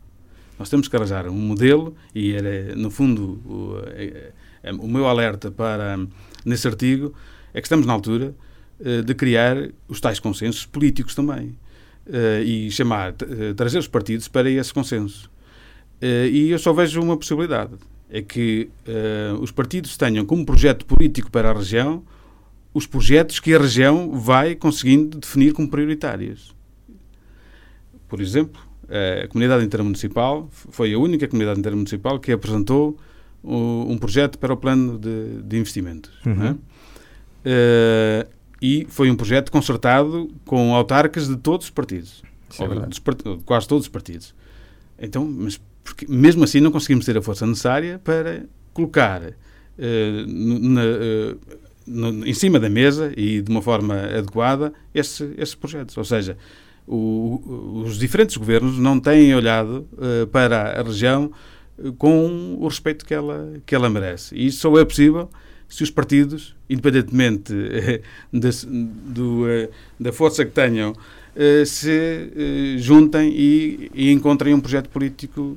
[0.58, 5.08] Nós temos que arranjar um modelo, e era, no fundo, o, é, é, o meu
[5.08, 5.97] alerta para
[6.43, 7.13] nesse artigo
[7.53, 8.36] é que estamos na altura
[8.79, 11.55] de criar os tais consensos políticos também
[12.11, 15.29] eh, e chamar, eh, trazer os partidos para esse consenso.
[16.01, 17.73] E eu só vejo uma possibilidade,
[18.09, 18.69] é que
[19.41, 22.01] os partidos tenham como projeto político para a região
[22.73, 26.55] os projetos que a região vai conseguindo definir como prioritários.
[28.07, 28.61] Por exemplo,
[29.23, 32.97] a comunidade intermunicipal foi a única comunidade intermunicipal que apresentou
[33.43, 36.11] um projeto para o plano de, de investimentos.
[36.25, 36.57] Uhum.
[37.43, 38.27] É?
[38.62, 42.24] E foi um projeto concertado com autarcas de todos os partidos.
[42.60, 43.02] É dos,
[43.45, 44.34] quase todos os partidos.
[44.98, 48.43] Então, mas porque, mesmo assim não conseguimos ter a força necessária para
[48.74, 49.34] colocar uh,
[50.28, 51.39] na, uh,
[51.88, 55.98] no, em cima da mesa e de uma forma adequada esses, esses projetos.
[55.98, 56.38] Ou seja,
[56.88, 61.32] o, os diferentes governos não têm olhado uh, para a região
[61.98, 64.36] com o respeito que ela, que ela merece.
[64.36, 65.30] E isso só é possível
[65.69, 68.01] se os partidos, independentemente eh,
[68.34, 70.95] de, do, eh, da força que tenham,
[71.36, 75.55] eh, se juntem e, e encontrem um projeto político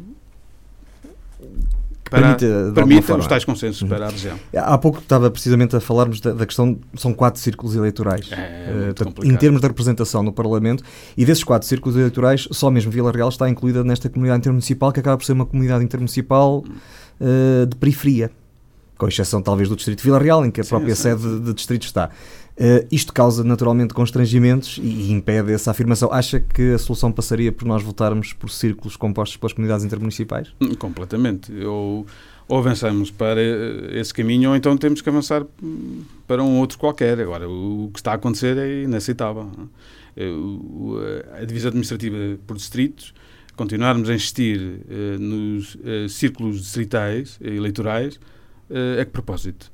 [2.12, 2.36] para,
[2.74, 3.88] permita os tais consensos uhum.
[3.88, 4.38] para a região.
[4.54, 9.24] Há pouco estava precisamente a falarmos da, da questão, são quatro círculos eleitorais, é, uh,
[9.24, 10.84] em termos de representação no Parlamento,
[11.16, 15.00] e desses quatro círculos eleitorais, só mesmo Vila Real está incluída nesta comunidade intermunicipal, que
[15.00, 18.30] acaba por ser uma comunidade intermunicipal uh, de periferia,
[19.02, 21.52] com exceção talvez do Distrito de Vila Real, em que a própria sim, sede de
[21.52, 22.08] distrito está.
[22.52, 26.12] Uh, isto causa naturalmente constrangimentos e, impede essa afirmação.
[26.12, 30.54] Acha que a solução passaria por nós votarmos por círculos compostos pelas comunidades intermunicipais?
[30.60, 31.52] Hum, completamente.
[31.64, 32.06] Ou,
[32.46, 33.40] ou avançamos para
[33.90, 35.44] esse caminho ou então temos que avançar
[36.28, 37.18] para um outro qualquer.
[37.18, 39.50] Agora, o, que está a acontecer é inaceitável.
[40.16, 40.96] Uh,
[41.40, 43.12] a divisão administrativa por distritos,
[43.56, 44.80] continuarmos a insistir
[45.18, 45.76] nos
[46.08, 48.20] círculos distritais eleitorais,
[48.70, 49.70] a que propósito?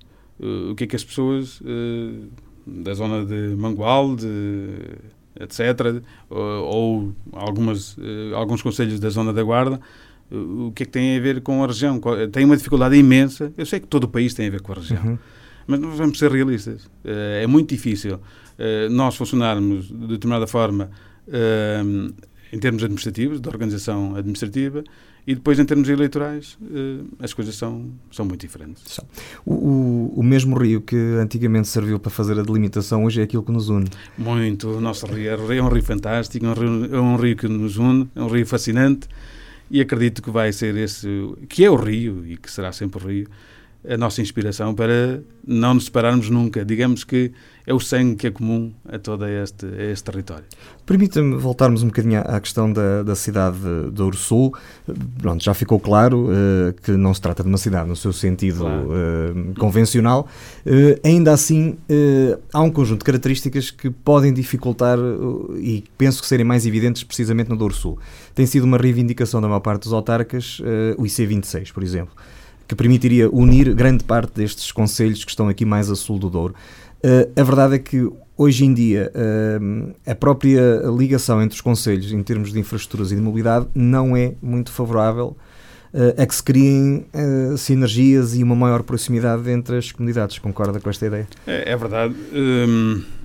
[0.71, 1.61] o que é que as pessoas
[2.67, 4.27] da zona de Mangualde,
[5.39, 9.81] etc., ou, algumas, eh, alguns conselhos da zona da Guarda,
[10.31, 12.01] eh, o que é que tem a ver com a região?
[12.31, 13.53] Tem uma dificuldade imensa.
[13.57, 15.19] Eu sei que todo o país tem a ver com a região, uhum.
[15.67, 16.91] mas nós vamos ser realistas.
[17.05, 18.21] Eh, é muito difícil
[18.91, 20.91] nós funcionarmos de determinada forma
[22.53, 24.83] em termos administrativos, de organização administrativa,
[25.29, 28.99] e depois, em termos eleitorais, uh, as coisas são, são muito diferentes.
[29.45, 33.43] O, o, o, mesmo rio que antigamente serviu para fazer a delimitação, hoje é aquilo
[33.43, 33.91] que nos une.
[34.17, 34.71] Muito.
[34.71, 37.47] O nosso rio é, é um rio fantástico, é um rio, é um rio que
[37.47, 39.07] nos une, é um rio fascinante
[39.71, 41.07] e acredito que vai ser esse,
[41.47, 43.29] que é o rio e que será sempre o rio,
[43.87, 46.65] a nossa inspiração para não nos separarmos nunca.
[46.65, 47.33] Digamos que
[47.67, 50.45] é o sangue que é comum a todo este, a este território.
[50.85, 53.59] Permita-me voltarmos um bocadinho à questão da, da cidade
[53.93, 54.55] de Ouro Sul.
[55.19, 58.61] Pronto, já ficou claro uh, que não se trata de uma cidade no seu sentido
[58.61, 58.89] claro.
[58.89, 60.27] uh, convencional.
[60.67, 61.77] Uh, ainda assim,
[62.53, 64.99] há um conjunto de características que podem dificultar
[65.59, 67.99] e penso que serem mais evidentes precisamente no Douro Sul.
[68.35, 70.61] Tem sido uma reivindicação da maior parte dos autarcas,
[70.97, 72.15] o IC26, por exemplo
[72.69, 76.55] que permitiria unir grande parte destes conselhos que estão aqui mais a sul do Douro.
[76.99, 82.13] Uh, a verdade é que hoje em dia uh, a própria ligação entre os conselhos
[82.13, 85.35] em termos de infraestruturas e de mobilidade não é muito favorável
[85.95, 87.07] uh, a que se criem
[87.57, 90.39] sinergias e uma maior proximidade entre as comunidades.
[90.39, 91.27] Concorda com esta ideia?
[91.47, 92.15] É, é verdade.
[92.35, 93.18] Um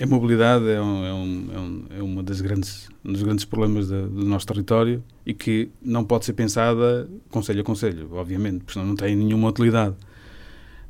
[0.00, 3.44] a mobilidade é, um, é, um, é, um, é uma das grandes, um dos grandes
[3.44, 8.58] problemas da, do nosso território e que não pode ser pensada conselho a conselho, obviamente,
[8.58, 9.96] porque senão não tem nenhuma utilidade.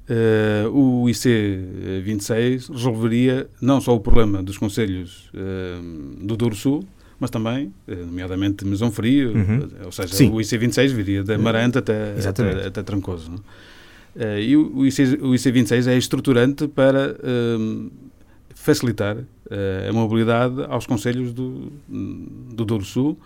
[0.08, 6.82] Uh, o IC26 resolveria não só o problema dos conselhos uh, do Douro Sul,
[7.20, 9.68] mas também, uh, nomeadamente Mesão Frio, uhum.
[9.84, 10.30] ou seja, Sim.
[10.30, 13.34] o IC26 viria da Maranta até, até, até, Trancoso.
[14.40, 17.14] e o, o, IC, o IC26 é estruturante para
[18.68, 23.18] facilitar uh, a mobilidade aos conselhos do, do Douro Sul,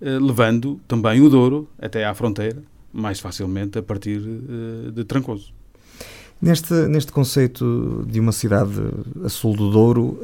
[0.00, 5.52] uh, levando também o Douro até à fronteira, mais facilmente a partir uh, de Trancoso.
[6.40, 8.72] Neste, neste conceito de uma cidade
[9.22, 10.20] a sul do Douro,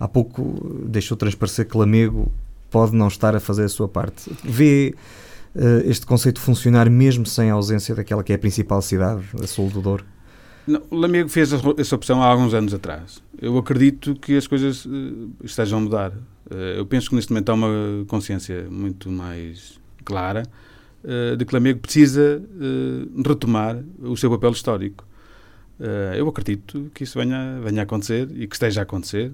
[0.00, 2.32] há pouco deixou transparecer que Lamego
[2.70, 4.32] pode não estar a fazer a sua parte.
[4.42, 4.94] Vê
[5.84, 9.68] este conceito funcionar mesmo sem a ausência daquela que é a principal cidade a sul
[9.68, 10.06] do Douro?
[10.66, 13.22] Não, o Lamego fez essa opção há alguns anos atrás.
[13.40, 16.12] Eu acredito que as coisas uh, estejam a mudar.
[16.50, 20.44] Uh, eu penso que neste momento há uma consciência muito mais clara
[21.04, 22.42] uh, de que Lamego precisa
[23.26, 25.04] retomar o seu papel histórico.
[26.16, 29.32] eu acredito que isso venha, venha a acontecer e que esteja a acontecer.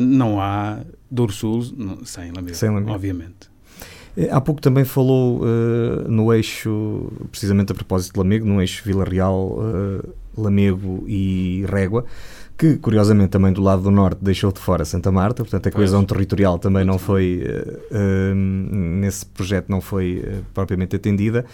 [0.00, 1.62] não há Douro Sul
[2.04, 2.92] sem Lamego, sem Lamego.
[2.92, 3.50] obviamente.
[4.30, 9.04] Há pouco também falou uh, no eixo, precisamente a propósito de Lamego, no eixo Vila
[9.04, 12.04] Real, uh, Lamego e Régua,
[12.56, 16.04] que curiosamente também do lado do norte deixou de fora Santa Marta, portanto a coesão
[16.04, 17.42] territorial também não foi,
[17.90, 21.44] uh, nesse projeto não foi propriamente atendida.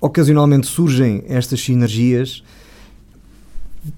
[0.00, 2.42] ocasionalmente surgem estas sinergias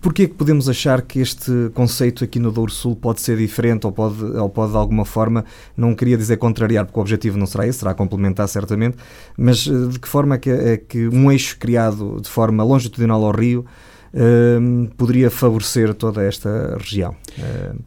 [0.01, 3.85] Porquê é que podemos achar que este conceito aqui no Douro Sul pode ser diferente
[3.87, 5.45] ou pode, ou pode de alguma forma,
[5.77, 8.97] não queria dizer contrariar, porque o objetivo não será esse, será complementar certamente,
[9.37, 13.23] mas eh, de que forma é que, é que um eixo criado de forma longitudinal
[13.23, 13.67] ao Rio
[14.15, 17.15] uh, poderia favorecer toda esta região?
[17.39, 17.79] Uh,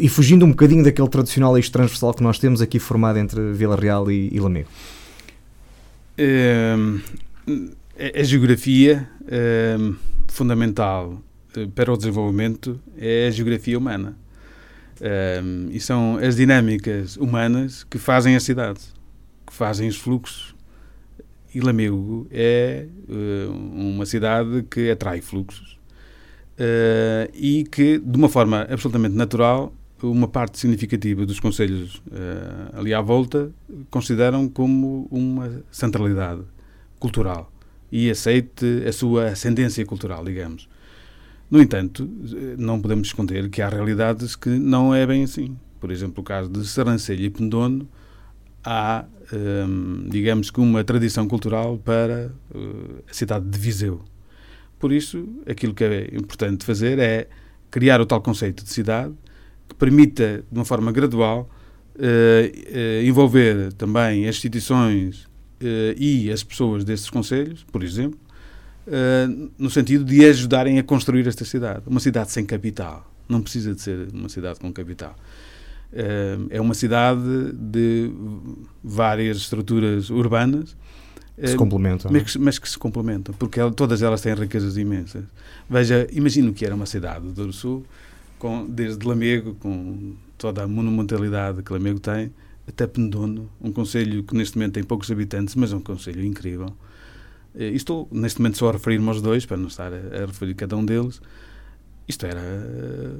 [0.00, 3.74] e fugindo um bocadinho daquele tradicional eixo transversal que nós temos aqui formado entre Vila
[3.74, 4.68] Real e, e Lamego.
[6.16, 6.76] É,
[8.20, 9.08] a geografia
[10.34, 11.22] fundamental
[11.56, 14.16] eh, para o desenvolvimento é a geografia humana.
[15.00, 18.80] Um, e são as dinâmicas humanas que fazem a cidade,
[19.46, 20.54] que fazem os fluxos.
[21.52, 25.78] E Lamego é uh, uma cidade que atrai fluxos
[26.58, 32.92] uh, e que, de uma forma absolutamente natural, uma parte significativa dos conselhos uh, ali
[32.92, 33.50] à volta
[33.90, 36.42] consideram como uma centralidade
[36.98, 37.50] cultural
[37.94, 40.68] e aceite a sua ascendência cultural, digamos.
[41.48, 42.10] No entanto,
[42.58, 45.56] não podemos esconder que há realidades que não é bem assim.
[45.78, 47.88] Por exemplo, o caso de Sarancelho e Pendono,
[48.64, 54.02] há, um, digamos que, uma tradição cultural para uh, a cidade de Viseu.
[54.76, 57.28] Por isso, aquilo que é importante fazer é
[57.70, 59.14] criar o tal conceito de cidade
[59.68, 61.48] que permita, de uma forma gradual,
[61.94, 68.18] uh, uh, envolver também as instituições e as pessoas desses conselhos, por exemplo,
[69.58, 71.82] no sentido de ajudarem a construir esta cidade.
[71.86, 73.10] Uma cidade sem capital.
[73.28, 75.16] Não precisa de ser uma cidade com capital
[76.50, 77.20] é uma cidade
[77.52, 78.10] de
[78.82, 80.76] várias estruturas urbanas
[81.36, 85.24] que se complementam, mas que, mas que, se complementam, porque todas elas têm riquezas imensas.
[85.68, 87.84] Veja, imagino que era uma cidade do Sul,
[88.38, 92.32] com, desde Lamego, com toda a monumentalidade que Lamego tem,
[92.66, 96.74] até Pendono, um conselho que neste momento tem poucos habitantes, mas é um conselho incrível.
[97.54, 100.26] Eh, e estou neste momento só a referir-me aos dois, para não estar a, a
[100.26, 101.20] referir cada um deles.
[102.06, 102.42] Isto era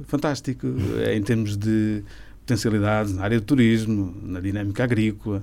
[0.05, 0.67] fantástico,
[1.11, 2.03] em termos de
[2.41, 5.41] potencialidades na área do turismo, na dinâmica agrícola,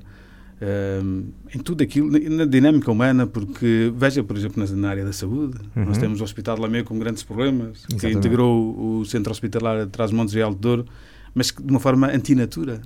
[1.04, 5.58] um, em tudo aquilo, na dinâmica humana, porque veja, por exemplo, na, área da saúde,
[5.74, 5.86] uhum.
[5.86, 8.00] nós temos o Hospital de Lamego com grandes problemas, Exatamente.
[8.00, 10.86] que integrou o Centro Hospitalar de Trás-Montes e Alto Douro,
[11.34, 12.80] mas de uma forma antinatura.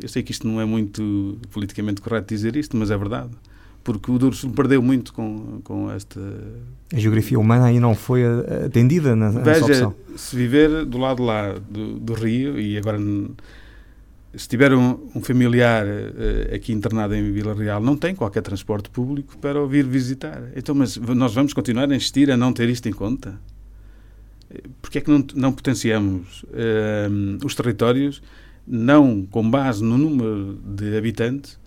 [0.00, 3.30] Eu sei que isto não é muito politicamente correto dizer isto, mas é verdade
[3.86, 6.20] porque o Douro perdeu muito com, com esta...
[6.92, 8.24] A geografia humana aí não foi
[8.64, 9.94] atendida na, Veja, opção.
[10.16, 12.98] se viver do lado lá do, do rio e agora
[14.34, 18.90] se tiver um, um familiar uh, aqui internado em Vila Real, não tem qualquer transporte
[18.90, 20.42] público para o vir visitar.
[20.56, 23.38] Então, mas nós vamos continuar a insistir a não ter isto em conta?
[24.82, 28.20] Porque é que não, não potenciamos uh, os territórios,
[28.66, 31.58] não com base no número de habitantes,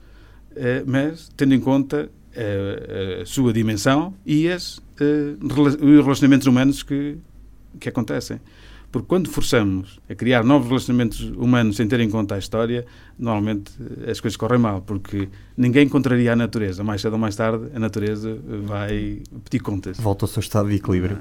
[0.55, 6.83] eh, mas tendo em conta eh, a sua dimensão e as, eh, os relacionamentos humanos
[6.83, 7.17] que,
[7.79, 8.39] que acontecem.
[8.91, 12.87] Porque quando forçamos a criar novos relacionamentos humanos sem ter em conta a história,
[13.19, 13.71] normalmente
[14.09, 16.83] as coisas correm mal, porque ninguém contraria a natureza.
[16.83, 18.35] Mais cedo ou mais tarde, a natureza
[18.65, 19.99] vai pedir contas.
[19.99, 21.19] Volta ao seu estado de equilíbrio.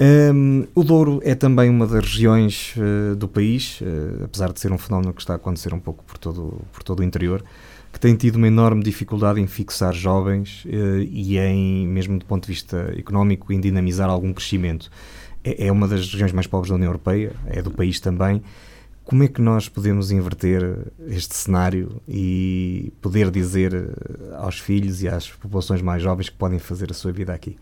[0.00, 4.70] Um, o Douro é também uma das regiões uh, do país, uh, apesar de ser
[4.70, 7.44] um fenómeno que está a acontecer um pouco por todo, por todo o interior,
[7.92, 12.44] que tem tido uma enorme dificuldade em fixar jovens uh, e em, mesmo do ponto
[12.46, 14.88] de vista económico, em dinamizar algum crescimento.
[15.42, 18.40] É, é, uma das regiões mais pobres da União Europeia, é do país também.
[19.04, 23.72] Como é que nós podemos inverter este cenário e poder dizer
[24.36, 27.56] aos filhos e às populações mais jovens que podem fazer a sua vida aqui?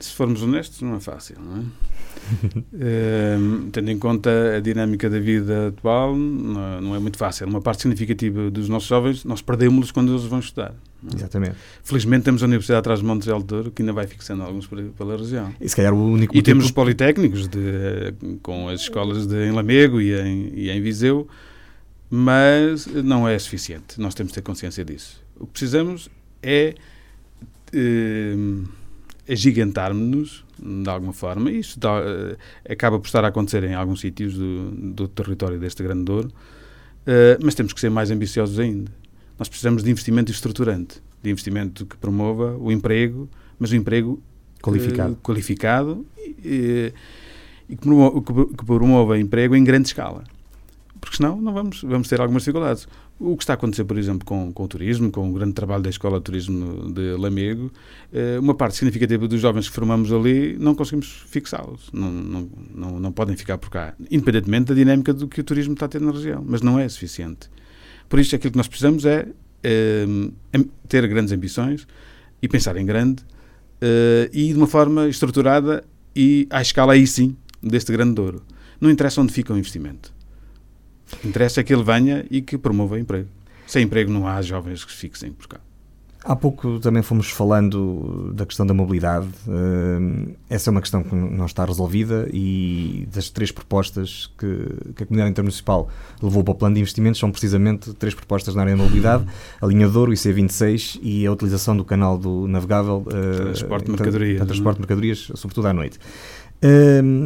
[0.00, 1.64] Se formos honestos, não é fácil, não é?
[2.80, 7.46] Ehm, tendo em conta a dinâmica da vida atual, não, não, é muito fácil.
[7.46, 10.74] Uma parte significativa dos nossos jovens, nós perdemos-los quando eles vão estudar.
[11.10, 11.16] É?
[11.16, 11.56] Exatamente.
[11.82, 15.16] Felizmente temos a Universidade atrás de Montes de Alto que ainda vai fixando alguns pela
[15.16, 15.54] região.
[15.60, 19.52] E se calhar o único E temos os politécnicos de, com as escolas de, em
[19.52, 21.26] Lamego e em, e em Viseu,
[22.10, 24.00] mas não é suficiente.
[24.00, 25.22] Nós temos de ter consciência disso.
[25.36, 26.08] O que precisamos
[26.42, 26.74] é...
[27.74, 28.77] Uh,
[29.28, 32.36] agigantarmos-nos de alguma forma, e isso dá, uh,
[32.68, 37.38] acaba por estar a acontecer em alguns sítios do, do território deste grande Douro, uh,
[37.42, 38.90] mas temos que ser mais ambiciosos ainda.
[39.38, 44.20] Nós precisamos de investimento estruturante, de investimento que promova o emprego, mas o emprego
[44.60, 46.06] qualificado, uh, qualificado
[46.44, 46.92] e,
[47.68, 50.24] e que, promova, que promova emprego em grande escala
[51.00, 52.88] porque senão não vamos, vamos ter algumas dificuldades.
[53.20, 55.82] O que está a acontecer, por exemplo, com, com o turismo, com o grande trabalho
[55.82, 57.72] da Escola de Turismo de Lamego,
[58.12, 61.90] eh, uma parte significativa dos jovens que formamos ali não conseguimos fixá-los.
[61.92, 65.74] Não, não, não, não, podem ficar por cá, independentemente da dinâmica do que o turismo
[65.74, 66.44] está a ter na região.
[66.46, 67.50] Mas não é suficiente.
[68.08, 69.26] Por isso, aquilo que nós precisamos é
[69.64, 70.06] eh,
[70.86, 71.88] ter grandes ambições
[72.40, 73.24] e pensar em grande
[73.80, 75.82] eh, e de uma forma estruturada
[76.14, 78.44] e à escala aí sim deste grande Douro.
[78.80, 80.16] Não interessa onde fica o investimento
[81.24, 83.28] Interessa que ele venha e que promova emprego.
[83.66, 85.60] Sem emprego não há jovens que fixem por cá.
[86.24, 89.28] Há pouco também fomos falando da questão da mobilidade.
[89.48, 95.04] Eh, essa é uma questão que não está resolvida e das três propostas que, que
[95.04, 95.88] a Comunidade Intermunicipal
[96.20, 99.24] levou para o plano de investimentos são precisamente três propostas na área da mobilidade,
[99.60, 103.90] a linha Douro, o IC26 e a utilização do canal do navegável eh, transporte de
[103.92, 105.98] mercadorias, transporte de mercadorias, sobretudo à noite.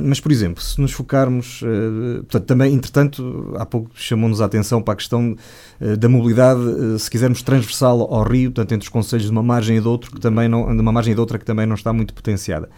[0.04, 4.82] Mas, por exemplo, se nos focarmos, uh, portanto, também, entretanto, há pouco chamou-nos a atenção
[4.82, 5.34] para a questão
[5.80, 6.60] uh, da mobilidade,
[6.98, 10.10] se quisermos transversal ao Rio, portanto, entre os conselhos de uma margem e de outro,
[10.10, 12.68] que também não, de uma margem e de outra que também não está muito potenciada.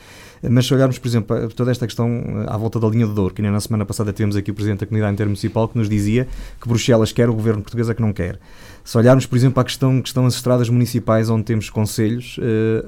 [0.49, 3.41] Mas se olharmos, por exemplo, toda esta questão à volta da linha de Douro, que
[3.41, 6.29] nem na semana passada temos aqui o Presidente da Comunidade Intermunicipal que nos dizia
[6.61, 8.39] que Bruxelas quer, o Governo português é que não quer.
[8.85, 12.39] Se olharmos, por exemplo, para a questão que estão as estradas municipais onde temos conselhos,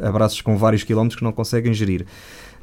[0.02, 2.04] abraços com vários quilómetros que não conseguem gerir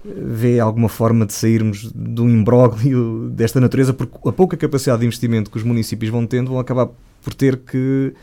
[0.06, 5.50] vê alguma forma de sairmos do imbróglio desta natureza, porque a pouca capacidade de investimento
[5.50, 6.90] que os municípios vão tendo vão acabar
[7.22, 8.14] por ter que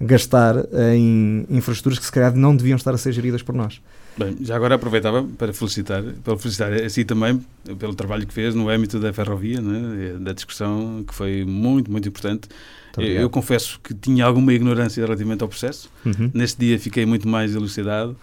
[0.00, 0.56] gastar
[0.94, 3.80] em infraestruturas que se calhar não deviam estar a ser geridas por nós.
[4.16, 7.40] Bem, já agora aproveitava para felicitar, para felicitar a si também
[7.78, 12.08] pelo trabalho que fez no âmbito da ferrovia, né, da discussão que foi muito, muito
[12.08, 12.48] importante.
[12.96, 15.88] Eu, eu, confesso que tinha alguma ignorância relativamente ao processo.
[16.04, 16.32] Uhum.
[16.34, 18.16] Neste dia fiquei muito mais elucidado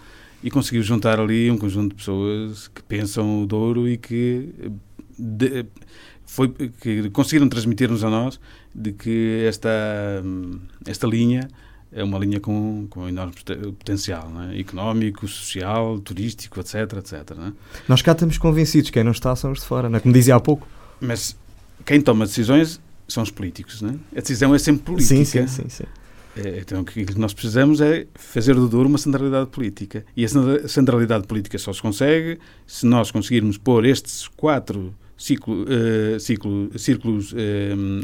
[0.46, 4.48] e conseguiu juntar ali um conjunto de pessoas que pensam o Douro e que,
[5.18, 5.66] de,
[6.24, 8.38] foi, que conseguiram transmitir-nos a nós
[8.72, 9.68] de que esta,
[10.86, 11.48] esta linha
[11.90, 13.34] é uma linha com, com enorme
[13.76, 14.60] potencial é?
[14.60, 16.92] económico, social, turístico, etc.
[16.98, 17.52] etc é?
[17.88, 19.98] Nós cá estamos convencidos, quem não está são os de fora, é?
[19.98, 20.68] como dizia há pouco.
[21.00, 21.36] Mas
[21.84, 23.82] quem toma decisões são os políticos.
[23.82, 23.88] É?
[24.16, 25.24] A decisão é sempre política.
[25.24, 25.68] Sim, sim, sim.
[25.68, 25.84] sim.
[26.36, 30.04] É, então, o que nós precisamos é fazer do Douro uma centralidade política.
[30.14, 30.28] E a
[30.68, 37.32] centralidade política só se consegue se nós conseguirmos pôr estes quatro ciclo, uh, ciclo, círculos
[37.32, 37.36] uh,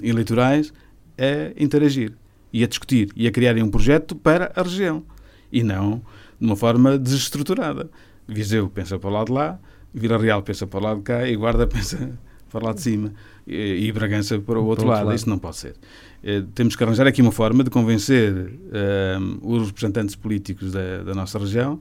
[0.02, 0.72] eleitorais
[1.18, 2.14] a interagir
[2.50, 5.04] e a discutir e a criarem um projeto para a região.
[5.52, 6.02] E não
[6.40, 7.90] de uma forma desestruturada.
[8.26, 9.60] Viseu pensa para o lado de lá,
[9.92, 12.18] Vila Real pensa para o lado de cá e Guarda pensa
[12.52, 13.12] para lado de cima
[13.46, 15.06] e, e Bragança para o outro, lado.
[15.06, 15.16] lado.
[15.16, 15.74] Isso não pode ser.
[16.22, 21.14] Eh, temos que arranjar aqui uma forma de convencer eh, os representantes políticos da, da
[21.14, 21.80] nossa região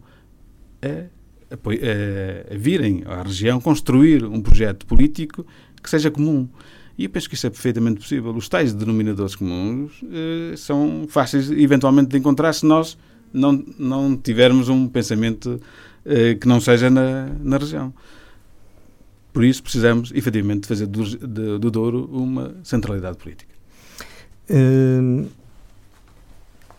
[0.82, 5.45] a, a, a, virem à região construir um projeto político
[5.82, 6.49] que seja comum.
[6.97, 8.32] E eu penso que isso é perfeitamente possível.
[8.32, 12.97] Os tais denominadores comuns eh, são fáceis, eventualmente, de encontrar se nós
[13.32, 15.59] não, não tivermos um pensamento
[16.39, 17.93] que não seja na, na região.
[19.34, 23.52] Por isso, precisamos, efetivamente, fazer do, do, do Douro uma centralidade política.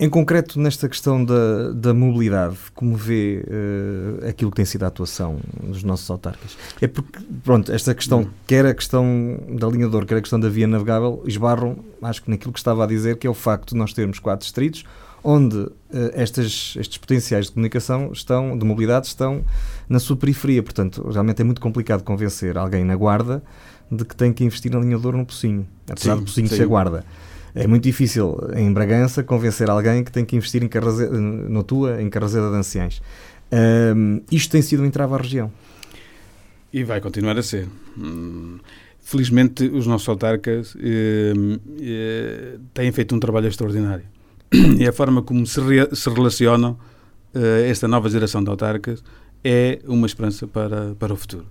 [0.03, 4.89] Em concreto, nesta questão da, da mobilidade, como vê uh, aquilo que tem sido a
[4.89, 6.59] atuação dos nossos autarcas?
[6.81, 8.31] É porque, pronto, esta questão, hum.
[8.45, 12.31] quer a questão da linha de quer a questão da via navegável, esbarram, acho que
[12.31, 14.85] naquilo que estava a dizer, que é o facto de nós termos quatro distritos,
[15.25, 15.73] onde uh,
[16.15, 19.45] estas, estes potenciais de comunicação estão, de mobilidade estão
[19.89, 20.63] na sua periferia.
[20.63, 23.43] Portanto, realmente é muito complicado convencer alguém na Guarda
[23.91, 26.67] de que tem que investir na linha de no Pocinho, apesar sim, do Pocinho ser
[26.67, 27.05] Guarda.
[27.55, 32.01] É muito difícil em Bragança convencer alguém que tem que investir em Carrazeda, no Tua,
[32.01, 33.03] em Carrazeda de Anciães.
[33.53, 35.53] Um, isto tem sido um entrave à região.
[36.73, 37.69] E vai continuar a ser.
[37.99, 38.59] Hum,
[39.03, 41.33] felizmente, os nossos autarcas eh,
[41.83, 44.05] eh, têm feito um trabalho extraordinário.
[44.79, 46.79] E a forma como se, re, se relacionam
[47.35, 49.03] eh, esta nova geração de autarcas
[49.43, 51.47] é uma esperança para, para o futuro.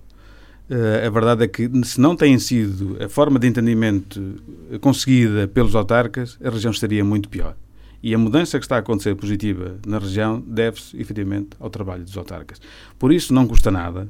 [0.69, 4.41] Uh, a verdade é que, se não tem sido a forma de entendimento
[4.79, 7.57] conseguida pelos autarcas, a região estaria muito pior.
[8.01, 12.15] E a mudança que está a acontecer positiva na região deve-se, efetivamente, ao trabalho dos
[12.15, 12.61] autarcas.
[12.97, 14.07] Por isso, não custa nada,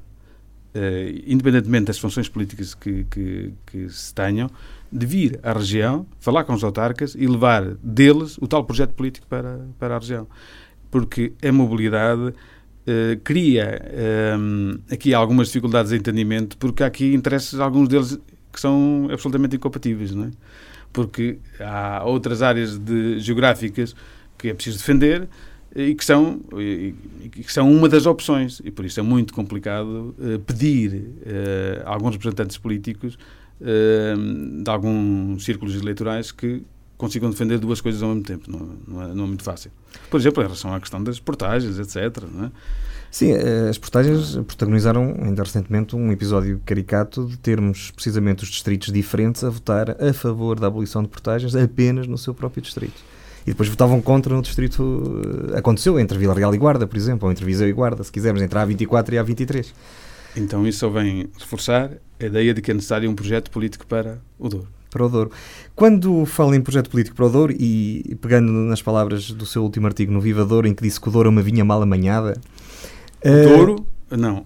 [0.76, 4.48] uh, independentemente das funções políticas que, que, que se tenham,
[4.92, 9.26] de vir à região, falar com os autarcas e levar deles o tal projeto político
[9.28, 10.28] para, para a região.
[10.90, 12.34] Porque a mobilidade
[12.82, 18.20] Uh, cria ehm, aqui algumas dificuldades de entendimento, porque há aqui interesses, alguns deles
[18.52, 20.32] que são absolutamente incompatíveis, não é?
[20.92, 23.96] Porque há outras áreas de, geográficas
[24.36, 25.30] que é preciso defender
[25.76, 26.96] e que são, e,
[27.30, 28.60] que são uma das opções.
[28.66, 31.06] E por isso é muito complicado uh, pedir
[31.86, 33.16] a alguns representantes políticos
[33.62, 36.64] de alguns círculos eleitorais que
[37.02, 38.52] consigam defender duas coisas ao mesmo tempo.
[38.52, 39.72] Não, não, é, não é muito fácil.
[40.10, 42.24] Por exemplo, em relação à questão das portagens, etc.
[42.44, 42.52] É?
[43.10, 48.94] Sim, eh, as portagens protagonizaram ainda recentemente um episódio caricato de termos precisamente os distritos
[48.94, 53.02] diferentes a votar a favor da abolição de portagens apenas no seu próprio distrito.
[53.46, 55.22] E depois votavam contra no distrito.
[55.54, 58.12] Eh, aconteceu entre Vila Real e Guarda, por exemplo, ou entre Viseu e Guarda, se
[58.12, 59.74] quisermos, entre a 24 e a 23.
[60.36, 61.92] Então isso só vem reforçar
[62.22, 65.32] a ideia de que é necessário um projeto político para o Douro para o Douro.
[65.74, 69.88] Quando fala em projeto político para o Douro, e pegando nas palavras do seu último
[69.88, 72.40] artigo no Viva Douro, em que disse que o Douro é uma vinha mal amanhada...
[73.24, 73.86] O uh, Douro...
[74.12, 74.46] Não,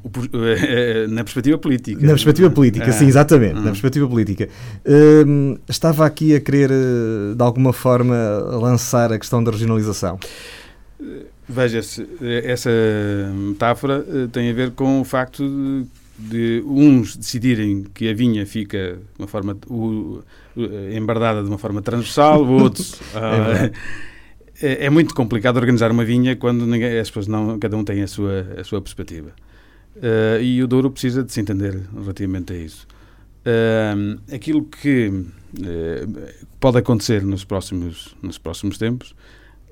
[1.09, 1.99] na perspectiva política.
[1.99, 3.55] Na perspectiva política, ah, sim, exatamente.
[3.55, 3.61] Ah.
[3.61, 4.47] Na perspectiva política.
[4.85, 8.15] Uh, estava aqui a querer, eh, de alguma forma,
[8.61, 10.19] lançar a questão da regionalização.
[11.49, 12.07] Veja-se,
[12.43, 12.69] essa
[13.33, 15.87] metáfora tem a ver com o facto de
[16.17, 20.21] de uns decidirem que a vinha fica de uma forma o,
[20.95, 22.93] embardada de uma forma transversal, outros.
[23.13, 23.71] uh,
[24.61, 28.01] é, é, muito complicado organizar uma vinha quando ninguém, as pessoas não, cada um tem
[28.01, 29.31] a sua, a sua perspectiva.
[29.95, 32.87] Uh, e o Douro precisa de se entender relativamente a isso.
[33.45, 35.25] Uh, aquilo que uh,
[36.59, 39.15] pode acontecer nos próximos, nos próximos tempos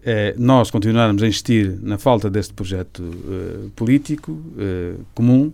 [0.05, 3.01] é nós continuarmos a insistir na falta deste projeto
[3.73, 4.37] político
[5.15, 5.53] comum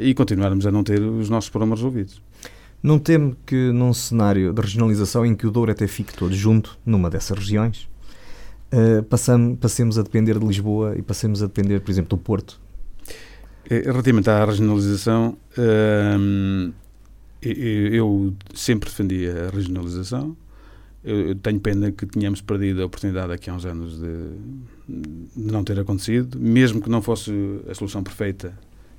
[0.00, 2.20] e continuarmos a não ter os nossos problemas resolvidos.
[2.82, 6.78] Não teme que num cenário de regionalização em que o Douro até fique todo junto
[6.84, 7.88] numa dessas regiões,
[8.72, 12.58] uh, passamos, passemos a depender de Lisboa e passemos a depender, por exemplo, do Porto?
[13.68, 16.72] Relativamente à regionalização, uh,
[17.42, 20.36] eu sempre defendi a regionalização.
[21.04, 24.96] Eu tenho pena que tenhamos perdido a oportunidade aqui há uns anos de,
[25.36, 26.38] de não ter acontecido.
[26.38, 27.32] Mesmo que não fosse
[27.70, 28.52] a solução perfeita,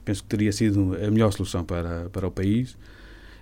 [0.04, 2.78] penso que teria sido a melhor solução para, para o país.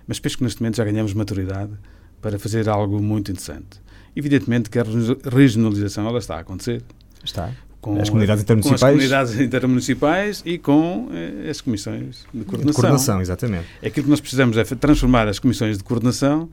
[0.06, 1.72] Mas penso que neste momento já ganhamos maturidade
[2.20, 3.80] para fazer algo muito interessante.
[4.14, 4.84] Evidentemente que a
[5.30, 6.82] regionalização ela está a acontecer.
[7.22, 8.80] Está com as comunidades intermunicipais.
[8.80, 12.66] Com as comunidades intermunicipais e com eh, as comissões de coordenação.
[12.66, 13.66] De coordenação, exatamente.
[13.78, 16.50] Aquilo que nós precisamos é transformar as comissões de coordenação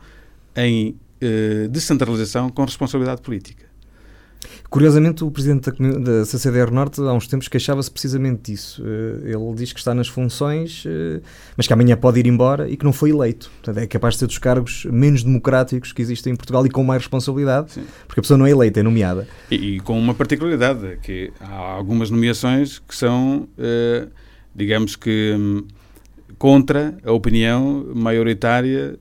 [0.55, 3.65] em eh, descentralização com responsabilidade política.
[4.69, 8.83] Curiosamente, o presidente da, CCDR Norte há uns tempos queixava-se precisamente disso.
[8.85, 11.21] Eh, ele diz que está nas funções, eh,
[11.55, 13.49] mas que amanhã pode ir embora e que não foi eleito.
[13.61, 16.83] Portanto, é capaz de ser dos cargos menos democráticos que existem em Portugal e com
[16.83, 17.83] mais responsabilidade, Sim.
[18.07, 19.27] porque a pessoa não é eleita, é nomeada.
[19.49, 24.07] E, e, com uma particularidade, que há algumas nomeações que são, eh,
[24.53, 25.65] digamos que, hum,
[26.37, 28.97] contra a opinião maioritária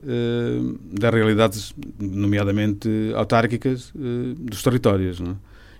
[0.91, 3.93] das realidades, nomeadamente autárquicas,
[4.39, 5.19] dos territórios.
[5.19, 5.35] Não é?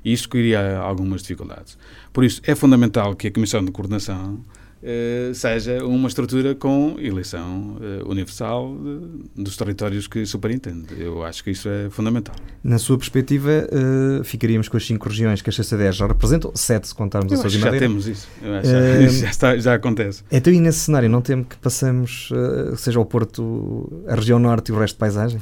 [0.05, 1.77] Isso cria algumas dificuldades.
[2.13, 4.39] Por isso, é fundamental que a Comissão de Coordenação
[4.81, 10.87] eh, seja uma estrutura com eleição eh, universal de, dos territórios que superintende.
[10.99, 12.35] Eu acho que isso é fundamental.
[12.63, 16.89] Na sua perspectiva, eh, ficaríamos com as cinco regiões que as CCDR já representam, sete
[16.89, 18.27] se contarmos Eu a Sousa Já temos isso.
[18.41, 20.23] Acho, já, está, já acontece.
[20.31, 22.29] Então, e nesse cenário, não temo que passemos,
[22.77, 25.41] seja o Porto, a região norte e o resto de paisagem?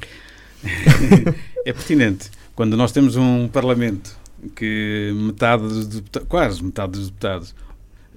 [1.65, 2.31] é pertinente.
[2.55, 4.15] Quando nós temos um Parlamento
[4.55, 7.55] que metade dos deputados, quase metade dos deputados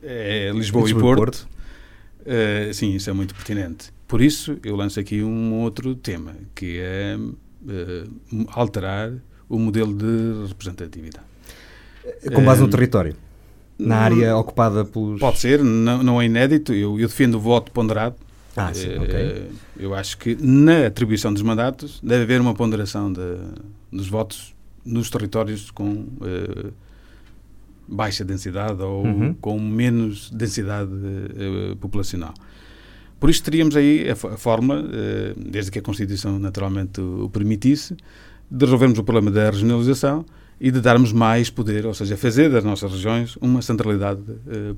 [0.03, 1.49] é Lisboa, Lisboa e Porto, Porto.
[2.20, 3.90] Uh, sim, isso é muito pertinente.
[4.07, 9.12] Por isso, eu lanço aqui um outro tema, que é uh, alterar
[9.49, 11.26] o modelo de representatividade.
[12.34, 13.14] Com base no território?
[13.78, 15.20] Na área ocupada pelos...
[15.20, 16.72] Pode ser, não, não é inédito.
[16.72, 18.16] Eu, eu defendo o voto ponderado.
[18.57, 19.51] Ah, sim, uh, okay.
[19.78, 23.20] Eu acho que na atribuição dos mandatos deve haver uma ponderação de,
[23.92, 26.07] dos votos nos territórios com
[27.89, 29.34] baixa densidade ou uhum.
[29.34, 32.34] com menos densidade uh, populacional.
[33.18, 37.30] Por isso teríamos aí a, a forma, uh, desde que a Constituição naturalmente o, o
[37.30, 37.97] permitisse,
[38.51, 40.24] de resolvermos o problema da regionalização
[40.61, 44.22] e de darmos mais poder, ou seja, fazer das nossas regiões uma centralidade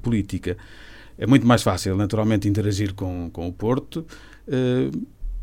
[0.03, 0.57] política.
[1.17, 4.05] É muito mais fácil, naturalmente, interagir com, com o Porto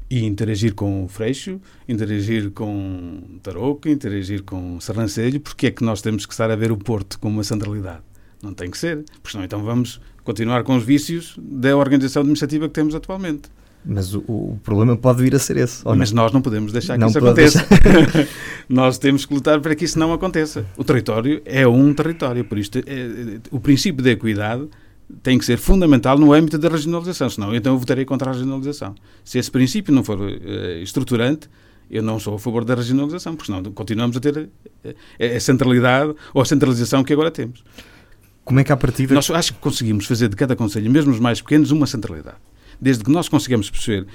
[0.09, 6.01] e interagir com o Freixo, interagir com Tarouca, interagir com Serrancelho, porque é que nós
[6.01, 8.01] temos que estar a ver o Porto como uma centralidade?
[8.41, 12.67] Não tem que ser, porque senão então vamos continuar com os vícios da organização administrativa
[12.67, 13.49] que temos atualmente.
[13.85, 15.81] Mas o, o problema pode vir a ser esse.
[15.85, 16.23] Mas não?
[16.23, 17.65] nós não podemos deixar que não isso aconteça.
[18.67, 20.65] nós temos que lutar para que isso não aconteça.
[20.75, 24.67] O território é um território, por isto é, é, o princípio da equidade
[25.23, 28.95] tem que ser fundamental no âmbito da regionalização, senão então eu votarei contra a regionalização.
[29.23, 30.31] Se esse princípio não for uh,
[30.81, 31.49] estruturante,
[31.89, 34.49] eu não sou a favor da regionalização, porque senão continuamos a ter
[34.83, 34.89] a,
[35.19, 37.63] eh, a, centralidade ou a centralização que agora temos.
[38.43, 41.19] Como é que a partir Nós acho que conseguimos fazer de cada conselho, mesmo os
[41.19, 42.37] mais pequenos, uma centralidade.
[42.79, 44.07] Desde que nós consigamos perceber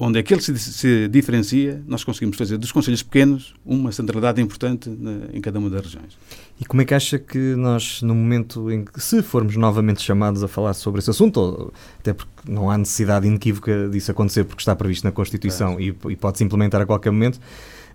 [0.00, 5.26] onde aquele se, se diferencia, nós conseguimos fazer dos conselhos pequenos uma centralidade importante na,
[5.32, 6.16] em cada uma das regiões.
[6.60, 10.44] E como é que acha que nós, no momento em que, se formos novamente chamados
[10.44, 14.62] a falar sobre esse assunto, ou, até porque não há necessidade inequívoca disso acontecer porque
[14.62, 15.82] está previsto na Constituição é.
[15.82, 17.40] e, e pode-se implementar a qualquer momento,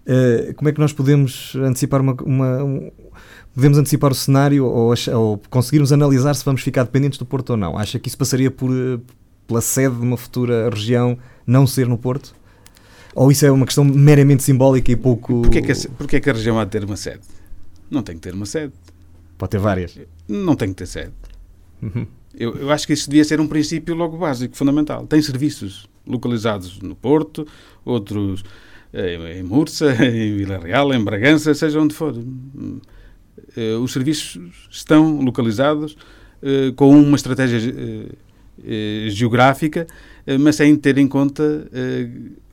[0.06, 2.92] uh, como é que nós podemos antecipar uma, uma um,
[3.56, 7.58] podemos antecipar o cenário ou, ou, conseguirmos analisar se vamos ficar dependentes do Porto ou
[7.58, 7.78] não?
[7.78, 9.00] Acha que isso passaria por, eh,
[9.48, 12.36] pela sede de uma futura região não ser no Porto?
[13.16, 15.42] Ou isso é uma questão meramente simbólica e pouco.
[15.42, 17.22] Porquê que, a, porquê que a região há de ter uma sede?
[17.90, 18.74] Não tem que ter uma sede.
[19.38, 20.00] Pode ter várias.
[20.28, 21.14] Não tem que ter sede.
[21.82, 22.08] Uhum.
[22.34, 25.06] Eu, eu, acho que isso devia ser um princípio logo básico, fundamental.
[25.06, 27.48] Tem serviços localizados no Porto,
[27.86, 28.44] outros
[28.92, 32.16] eh, em Mursa, em Vila Real, em Bragança, seja onde for.
[33.56, 34.40] Eh, os serviços
[34.72, 35.96] estão localizados
[36.42, 37.60] eh, com uma estratégia
[39.10, 39.88] geográfica,
[40.40, 42.08] mas sem ter em conta eh,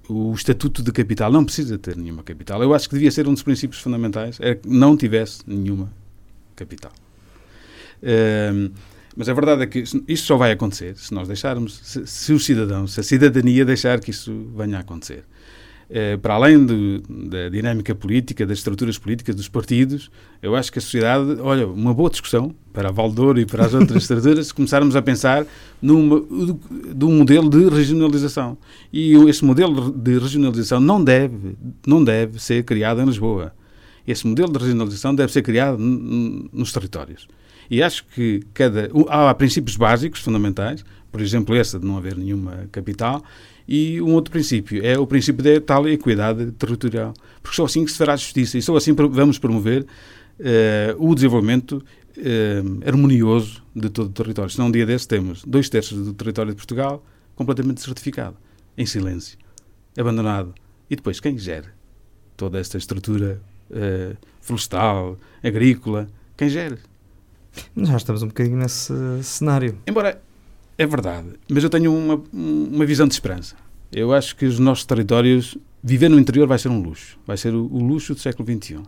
[0.09, 1.31] o estatuto de capital.
[1.31, 2.63] Não precisa ter nenhuma capital.
[2.63, 5.91] Eu acho que devia ser um dos princípios fundamentais, é que não tivesse nenhuma
[6.57, 6.93] capital.
[8.03, 8.73] Uh,
[9.17, 12.95] mas a verdade é que isto só vai acontecer se nós deixarmos, se, os cidadãos,
[12.95, 15.25] se a cidadania deixar que isso venha a acontecer.
[15.93, 20.09] Eh, para além da dinâmica política, das estruturas políticas dos partidos,
[20.41, 23.75] eu acho que a sociedade, olha, uma boa discussão para a Valdouro e para as
[23.75, 25.45] outras estruturas, se começarmos a pensar
[25.83, 26.21] numa,
[26.95, 28.57] de um modelo de regionalização.
[28.93, 33.53] E esse modelo de regionalização não deve, não deve ser criado em Lisboa.
[34.07, 37.27] Esse modelo de regionalização deve ser criado nos territórios.
[37.69, 42.69] E acho que cada, há princípios básicos, fundamentais, por exemplo, esse de não haver nenhuma
[42.71, 43.25] capital,
[43.71, 47.93] e um outro princípio é o princípio da tal equidade territorial, porque só assim que
[47.93, 49.87] se fará justiça e só assim vamos promover uh,
[50.99, 51.75] o desenvolvimento
[52.17, 54.51] uh, harmonioso de todo o território.
[54.51, 57.07] Senão, um dia desse temos dois terços do território de Portugal
[57.37, 58.37] completamente certificado,
[58.77, 59.39] em silêncio,
[59.97, 60.53] abandonado.
[60.91, 61.69] E depois, quem gere
[62.37, 63.41] toda esta estrutura
[63.71, 66.09] uh, florestal, agrícola?
[66.37, 66.79] Quem gere?
[67.77, 68.93] Já estamos um bocadinho nesse
[69.23, 69.79] cenário.
[69.87, 70.21] Embora
[70.81, 73.55] é verdade, mas eu tenho uma, uma visão de esperança.
[73.93, 77.53] Eu acho que os nossos territórios, viver no interior vai ser um luxo, vai ser
[77.53, 78.79] o, o luxo do século XXI.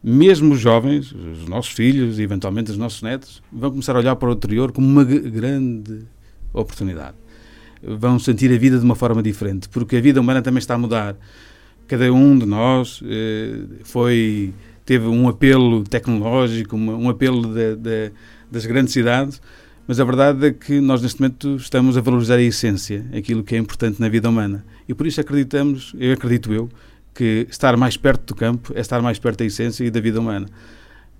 [0.00, 4.14] Mesmo os jovens, os nossos filhos e eventualmente os nossos netos, vão começar a olhar
[4.14, 6.04] para o interior como uma grande
[6.52, 7.16] oportunidade.
[7.82, 10.78] Vão sentir a vida de uma forma diferente, porque a vida humana também está a
[10.78, 11.16] mudar.
[11.88, 14.54] Cada um de nós eh, foi
[14.84, 18.12] teve um apelo tecnológico, uma, um apelo de, de,
[18.48, 19.42] das grandes cidades,
[19.86, 23.54] mas a verdade é que nós, neste momento, estamos a valorizar a essência, aquilo que
[23.54, 24.64] é importante na vida humana.
[24.88, 26.68] E por isso acreditamos, eu acredito eu,
[27.14, 30.20] que estar mais perto do campo é estar mais perto da essência e da vida
[30.20, 30.46] humana.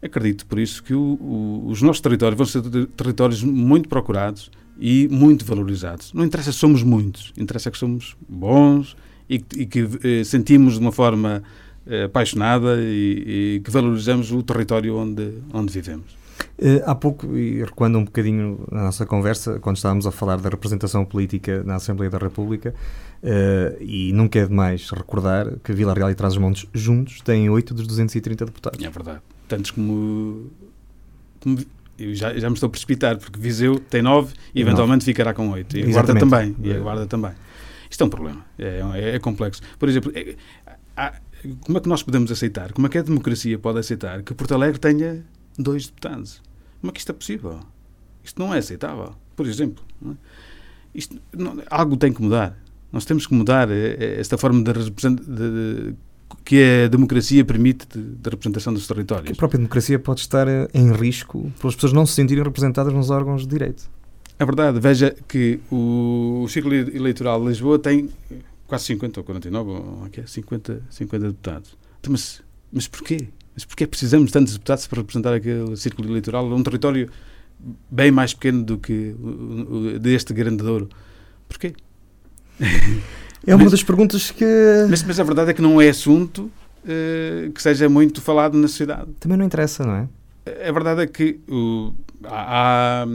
[0.02, 2.62] Acredito, por isso, que o, o, os nossos territórios vão ser
[2.96, 6.12] territórios muito procurados e muito valorizados.
[6.12, 8.96] Não interessa se somos muitos, interessa que somos bons
[9.28, 11.42] e, e que eh, sentimos de uma forma
[11.86, 16.25] eh, apaixonada e, e que valorizamos o território onde, onde vivemos.
[16.58, 20.48] Uh, há pouco, e recuando um bocadinho na nossa conversa, quando estávamos a falar da
[20.48, 22.74] representação política na Assembleia da República,
[23.22, 27.86] uh, e nunca é demais recordar que Vila Real e Trás-os-Montes juntos têm 8 dos
[27.86, 28.82] 230 deputados.
[28.82, 29.20] É verdade.
[29.46, 30.50] Tantos como.
[31.40, 31.58] como
[31.98, 35.50] eu já, já me estou a precipitar, porque Viseu tem 9 e eventualmente ficará com
[35.50, 35.78] 8.
[35.78, 36.56] E a Guarda também.
[36.62, 37.32] E a Guarda também.
[37.90, 38.44] Isto é um problema.
[38.58, 39.62] É, é, é complexo.
[39.78, 40.36] Por exemplo, é,
[40.96, 41.14] há,
[41.60, 42.72] como é que nós podemos aceitar?
[42.72, 45.24] Como é que a democracia pode aceitar que Porto Alegre tenha
[45.58, 46.42] dois deputados.
[46.80, 47.60] Como é que isto é possível?
[48.22, 49.14] Isto não é aceitável.
[49.34, 50.16] Por exemplo, não é?
[50.94, 52.56] isto, não, algo tem que mudar.
[52.92, 55.94] Nós temos que mudar eh, eh, esta forma de, de,
[56.44, 59.26] que a democracia permite de, de, representação dos territórios.
[59.26, 62.42] Que a própria democracia pode estar eh, em risco por as pessoas não se sentirem
[62.42, 63.90] representadas nos órgãos de direito.
[64.38, 64.80] É verdade.
[64.80, 68.08] Veja que o, o ciclo eleitoral de Lisboa tem
[68.66, 71.76] quase 50 ou 49, ou 50, 50 deputados.
[72.00, 72.42] Então, mas,
[72.72, 73.28] mas porquê?
[73.56, 76.46] Mas porquê precisamos de tantos deputados para representar aquele círculo eleitoral?
[76.52, 77.10] Um território
[77.90, 80.90] bem mais pequeno do que o, deste grande Douro.
[81.48, 81.72] Porquê?
[83.46, 84.44] É uma mas, das perguntas que.
[84.90, 86.50] Mas, mas, a verdade é que não é assunto
[86.84, 89.08] uh, que seja muito falado na sociedade.
[89.20, 90.68] Também não interessa, não é?
[90.68, 91.94] A verdade é que uh,
[92.24, 93.06] há,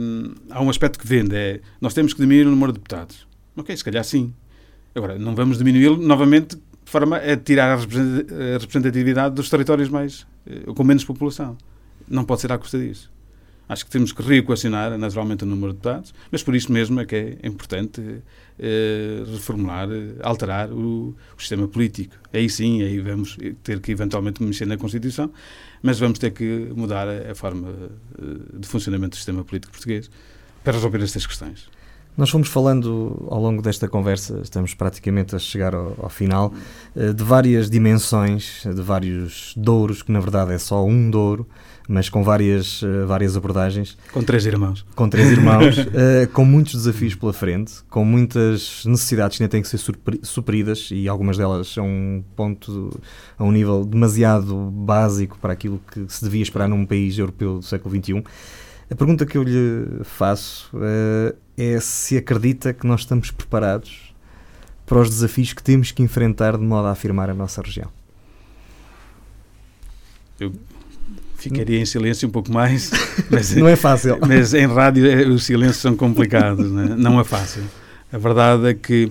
[0.50, 3.26] há, um aspecto que vende: é nós temos que diminuir o número de deputados.
[3.54, 4.32] Ok, se calhar sim.
[4.94, 10.26] Agora, não vamos diminuí-lo novamente de forma a tirar a representatividade dos territórios mais
[10.74, 11.56] com menos população.
[12.08, 13.12] Não pode ser à custa disso.
[13.68, 17.06] Acho que temos que reequacionar naturalmente o número de deputados, mas por isso mesmo é
[17.06, 18.22] que é importante
[18.58, 22.14] eh, reformular, eh, alterar o, o, sistema político.
[22.34, 25.32] Aí sim, aí vamos ter que eventualmente mexer na Constituição,
[25.80, 30.10] mas vamos ter que mudar a, a forma eh, de funcionamento do sistema político português
[30.62, 31.68] para resolver estas questões.
[32.16, 36.52] Nós fomos falando ao longo desta conversa, estamos praticamente a chegar ao, ao, final,
[36.94, 41.48] eh, de várias dimensões, de vários douros, que na verdade é só um douro,
[41.88, 43.96] mas com várias, eh, várias abordagens.
[44.12, 44.84] Com três irmãos.
[44.94, 49.62] Com três irmãos, uh, com muitos desafios pela frente, com muitas necessidades que ainda têm
[49.62, 49.80] que ser
[50.22, 52.90] supridas e algumas delas a um ponto,
[53.38, 57.64] a um nível demasiado básico para aquilo que se devia esperar num país europeu do
[57.64, 58.22] século XXI.
[58.92, 64.14] A pergunta que eu lhe faço uh, é se acredita que nós estamos preparados
[64.84, 67.88] para os desafios que temos que enfrentar de modo a afirmar a nossa região.
[70.38, 70.52] Eu
[71.38, 72.90] ficaria em silêncio um pouco mais.
[73.32, 74.18] Mas, não é fácil.
[74.28, 76.88] Mas em rádio eh, os silêncios são complicados, não é?
[76.88, 77.62] não é fácil.
[78.12, 79.10] A verdade é que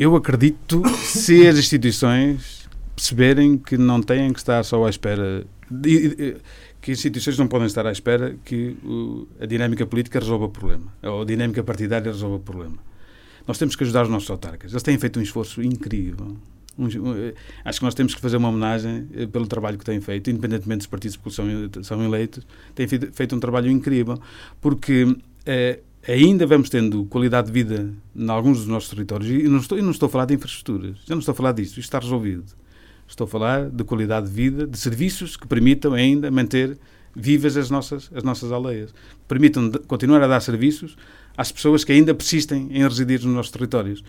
[0.00, 5.46] eu acredito se as instituições perceberem que não têm que estar só à espera.
[5.70, 6.36] De,
[6.84, 10.92] que instituições não podem estar à espera que o, a dinâmica política resolva o problema,
[11.02, 12.76] ou a dinâmica partidária resolva o problema.
[13.48, 14.70] Nós temos que ajudar os nossos autarcas.
[14.70, 16.36] Eles têm feito um esforço incrível.
[16.78, 17.32] Um, um,
[17.64, 20.78] acho que nós temos que fazer uma homenagem eh, pelo trabalho que têm feito, independentemente
[20.80, 21.46] dos partidos que são,
[21.82, 24.20] são eleitos, têm feito um trabalho incrível,
[24.60, 25.16] porque
[25.46, 29.80] eh, ainda vamos tendo qualidade de vida em alguns dos nossos territórios, e não estou,
[29.80, 32.44] não estou a falar de infraestruturas, já não estou a falar disso, isto está resolvido.
[33.06, 36.78] Estou a falar de qualidade de vida, de serviços que permitam ainda manter
[37.14, 40.96] vivas as nossas, as nossas aldeias, que permitam continuar a dar serviços
[41.36, 44.02] às pessoas que ainda persistem em residir nos nossos territórios.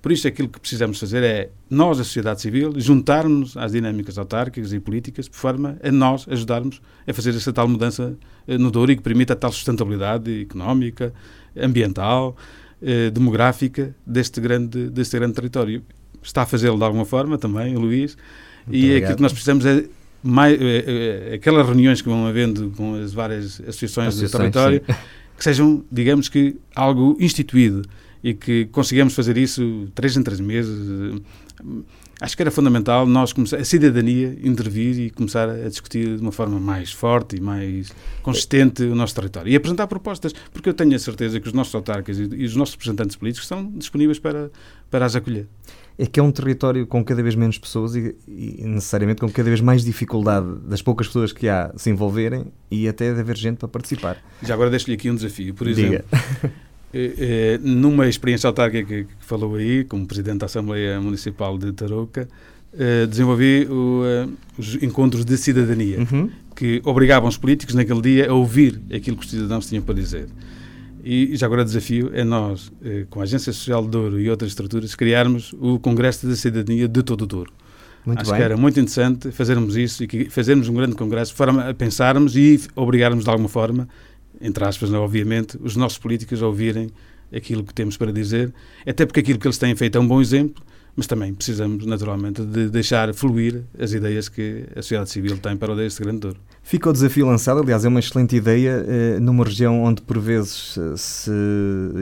[0.00, 4.72] Por isso, aquilo que precisamos fazer é, nós, a sociedade civil, juntarmos às dinâmicas autárquicas
[4.72, 8.92] e políticas, de forma a nós ajudarmos a fazer essa tal mudança eh, no Douro
[8.92, 11.12] e que permita a tal sustentabilidade económica,
[11.56, 12.36] ambiental,
[12.80, 15.82] eh, demográfica deste grande, deste grande território.
[16.28, 18.16] Está a fazê-lo de alguma forma também, o Luís,
[18.66, 19.02] Muito e obrigado.
[19.02, 19.84] aquilo que nós precisamos é
[20.22, 24.82] mais, é, é, aquelas reuniões que vão havendo com as várias associações, associações do território,
[24.86, 24.94] sim.
[25.38, 27.82] que sejam, digamos que, algo instituído
[28.22, 31.22] e que consigamos fazer isso três em três meses.
[32.20, 36.32] Acho que era fundamental nós começar, a cidadania intervir e começar a discutir de uma
[36.32, 37.90] forma mais forte e mais
[38.22, 39.50] consistente o nosso território.
[39.50, 42.74] E apresentar propostas, porque eu tenho a certeza que os nossos autarcas e, os nossos
[42.74, 44.50] representantes políticos estão disponíveis para,
[44.90, 45.46] para as acolher.
[45.98, 49.48] É que é um território com cada vez menos pessoas e, e necessariamente com cada
[49.48, 53.58] vez mais dificuldade das poucas pessoas que há se envolverem e até de haver gente
[53.58, 54.16] para participar.
[54.42, 55.54] Já agora deixo-lhe aqui um desafio.
[55.54, 56.04] Por exemplo.
[56.90, 61.70] Eh, eh, numa experiência autárquica que, que, falou aí, como Presidente da Assembleia Municipal de
[61.72, 62.26] Tarouca,
[62.72, 64.02] eh, desenvolvi o,
[64.56, 66.30] os encontros de cidadania, uhum.
[66.56, 70.28] que obrigavam os políticos naquele dia a ouvir aquilo que os cidadãos tinham para dizer.
[71.04, 72.72] E já agora o desafio é nós,
[73.10, 77.02] com a Agência Social de Douro e outras estruturas, criarmos o Congresso da Cidadania de
[77.02, 77.52] todo o Douro.
[78.04, 78.38] Muito Acho bem.
[78.38, 82.60] que era muito interessante fazermos isso e fazermos um grande congresso forma a pensarmos e
[82.74, 83.88] obrigarmos de alguma forma
[84.40, 86.90] entre aspas, não, obviamente, os nossos políticos a ouvirem
[87.34, 88.52] aquilo que temos para dizer,
[88.86, 90.62] até porque aquilo que eles têm feito é um bom exemplo,
[90.96, 95.72] mas também precisamos, naturalmente, de deixar fluir as ideias que a sociedade civil tem para
[95.72, 96.38] o deste grande Douro.
[96.68, 100.76] Fica o desafio lançado, aliás, é uma excelente ideia, eh, numa região onde, por vezes,
[100.76, 101.30] eh, se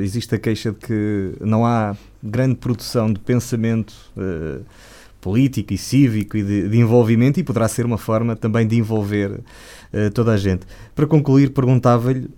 [0.03, 4.59] existe a queixa de que não há grande produção de pensamento eh,
[5.21, 9.39] político e cívico e de, de, envolvimento, e poderá ser uma forma também de envolver
[10.12, 10.67] toda a gente.
[10.97, 12.29] Para concluir, perguntava-lhe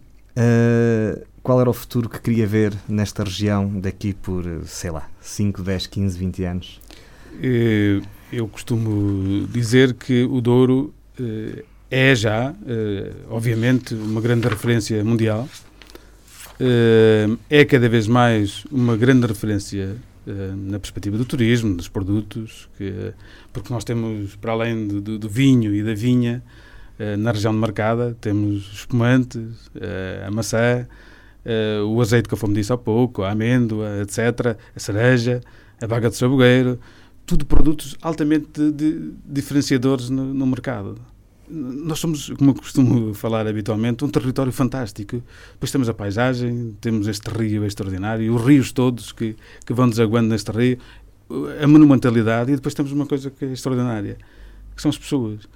[1.43, 5.87] qual era o futuro que queria ver nesta região daqui por, sei lá, 5, 10,
[5.87, 6.81] 15, 20 anos?
[8.31, 10.93] Eu costumo dizer que o Douro
[11.91, 12.55] é já,
[13.29, 15.49] obviamente, uma grande referência mundial.
[17.49, 23.13] É cada vez mais uma grande referência na perspectiva do turismo, dos produtos, que,
[23.53, 26.43] porque nós temos, para além do, do, do vinho e da vinha,
[26.99, 30.87] eh, na região de Marcada temos espumantes, eh, a maçã,
[31.45, 35.41] eh, o azeite que eu me disse há pouco, a amêndoa, etc., a cereja,
[35.81, 36.81] a baga de sabogueiro,
[37.25, 40.97] tudo produtos altamente de, de, diferenciadores no, no, mercado.
[41.51, 45.23] Nós somos, como eu costumo falar habitualmente, um território fantástico.
[45.53, 49.35] Depois temos a paisagem, temos este rio extraordinário, os rios todos que,
[49.65, 50.79] que vão desaguando neste rio,
[51.63, 54.17] a monumentalidade, e depois temos uma coisa que é extraordinária,
[54.75, 55.49] que são as pessoas.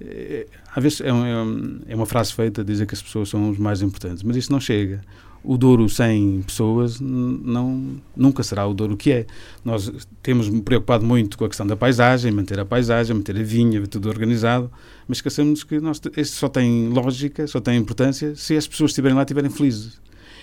[0.00, 3.82] É, às vezes é, é, uma frase feita dizer que as pessoas são os mais
[3.82, 5.02] importantes, mas isso não chega.
[5.42, 9.26] O Douro sem pessoas não, nunca será o Douro que é.
[9.64, 9.90] Nós
[10.22, 14.08] temos preocupado muito com a questão da paisagem, manter a paisagem, manter a vinha, tudo
[14.08, 14.70] organizado,
[15.08, 19.16] mas esquecemos que nós, este só tem lógica, só tem importância se as pessoas estiverem
[19.16, 20.00] lá estiverem felizes.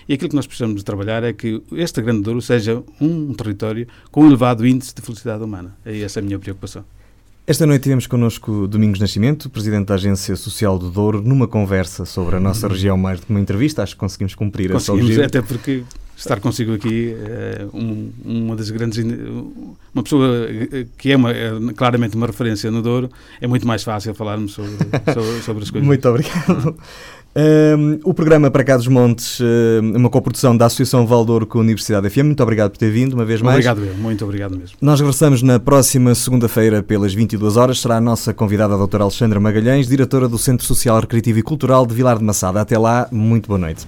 [0.09, 3.87] E aquilo que nós precisamos de trabalhar é que este Grande Douro seja um território
[4.09, 5.77] com um elevado índice de felicidade humana.
[5.85, 6.85] É essa a minha preocupação.
[7.49, 12.35] Esta noite tivemos connosco Domingos Nascimento, Presidente da Agência Social do Douro, numa conversa sobre
[12.35, 13.81] a nossa região, mais do que uma entrevista.
[13.81, 15.39] Acho que conseguimos cumprir conseguimos, esse objetivo.
[15.39, 15.83] Até porque
[16.17, 19.01] estar consigo aqui é um, uma das grandes.
[19.93, 20.45] Uma pessoa
[20.97, 24.71] que é, uma, é, claramente uma referência no Douro, é muito mais fácil falarmos sobre,
[25.13, 25.87] sobre, sobre as coisas.
[25.87, 26.75] Muito obrigado.
[27.37, 29.39] Um, o programa Para Cá dos Montes,
[29.93, 32.23] uma coprodução da Associação Valdouro com a Universidade FM.
[32.23, 33.57] Muito obrigado por ter vindo, uma vez mais.
[33.57, 33.95] Obrigado, eu.
[33.95, 34.75] Muito obrigado mesmo.
[34.81, 37.79] Nós regressamos na próxima segunda-feira, pelas 22 horas.
[37.79, 41.85] Será a nossa convidada, a doutora Alexandra Magalhães, diretora do Centro Social Recreativo e Cultural
[41.85, 42.59] de Vilar de Massada.
[42.59, 43.85] Até lá, muito boa noite.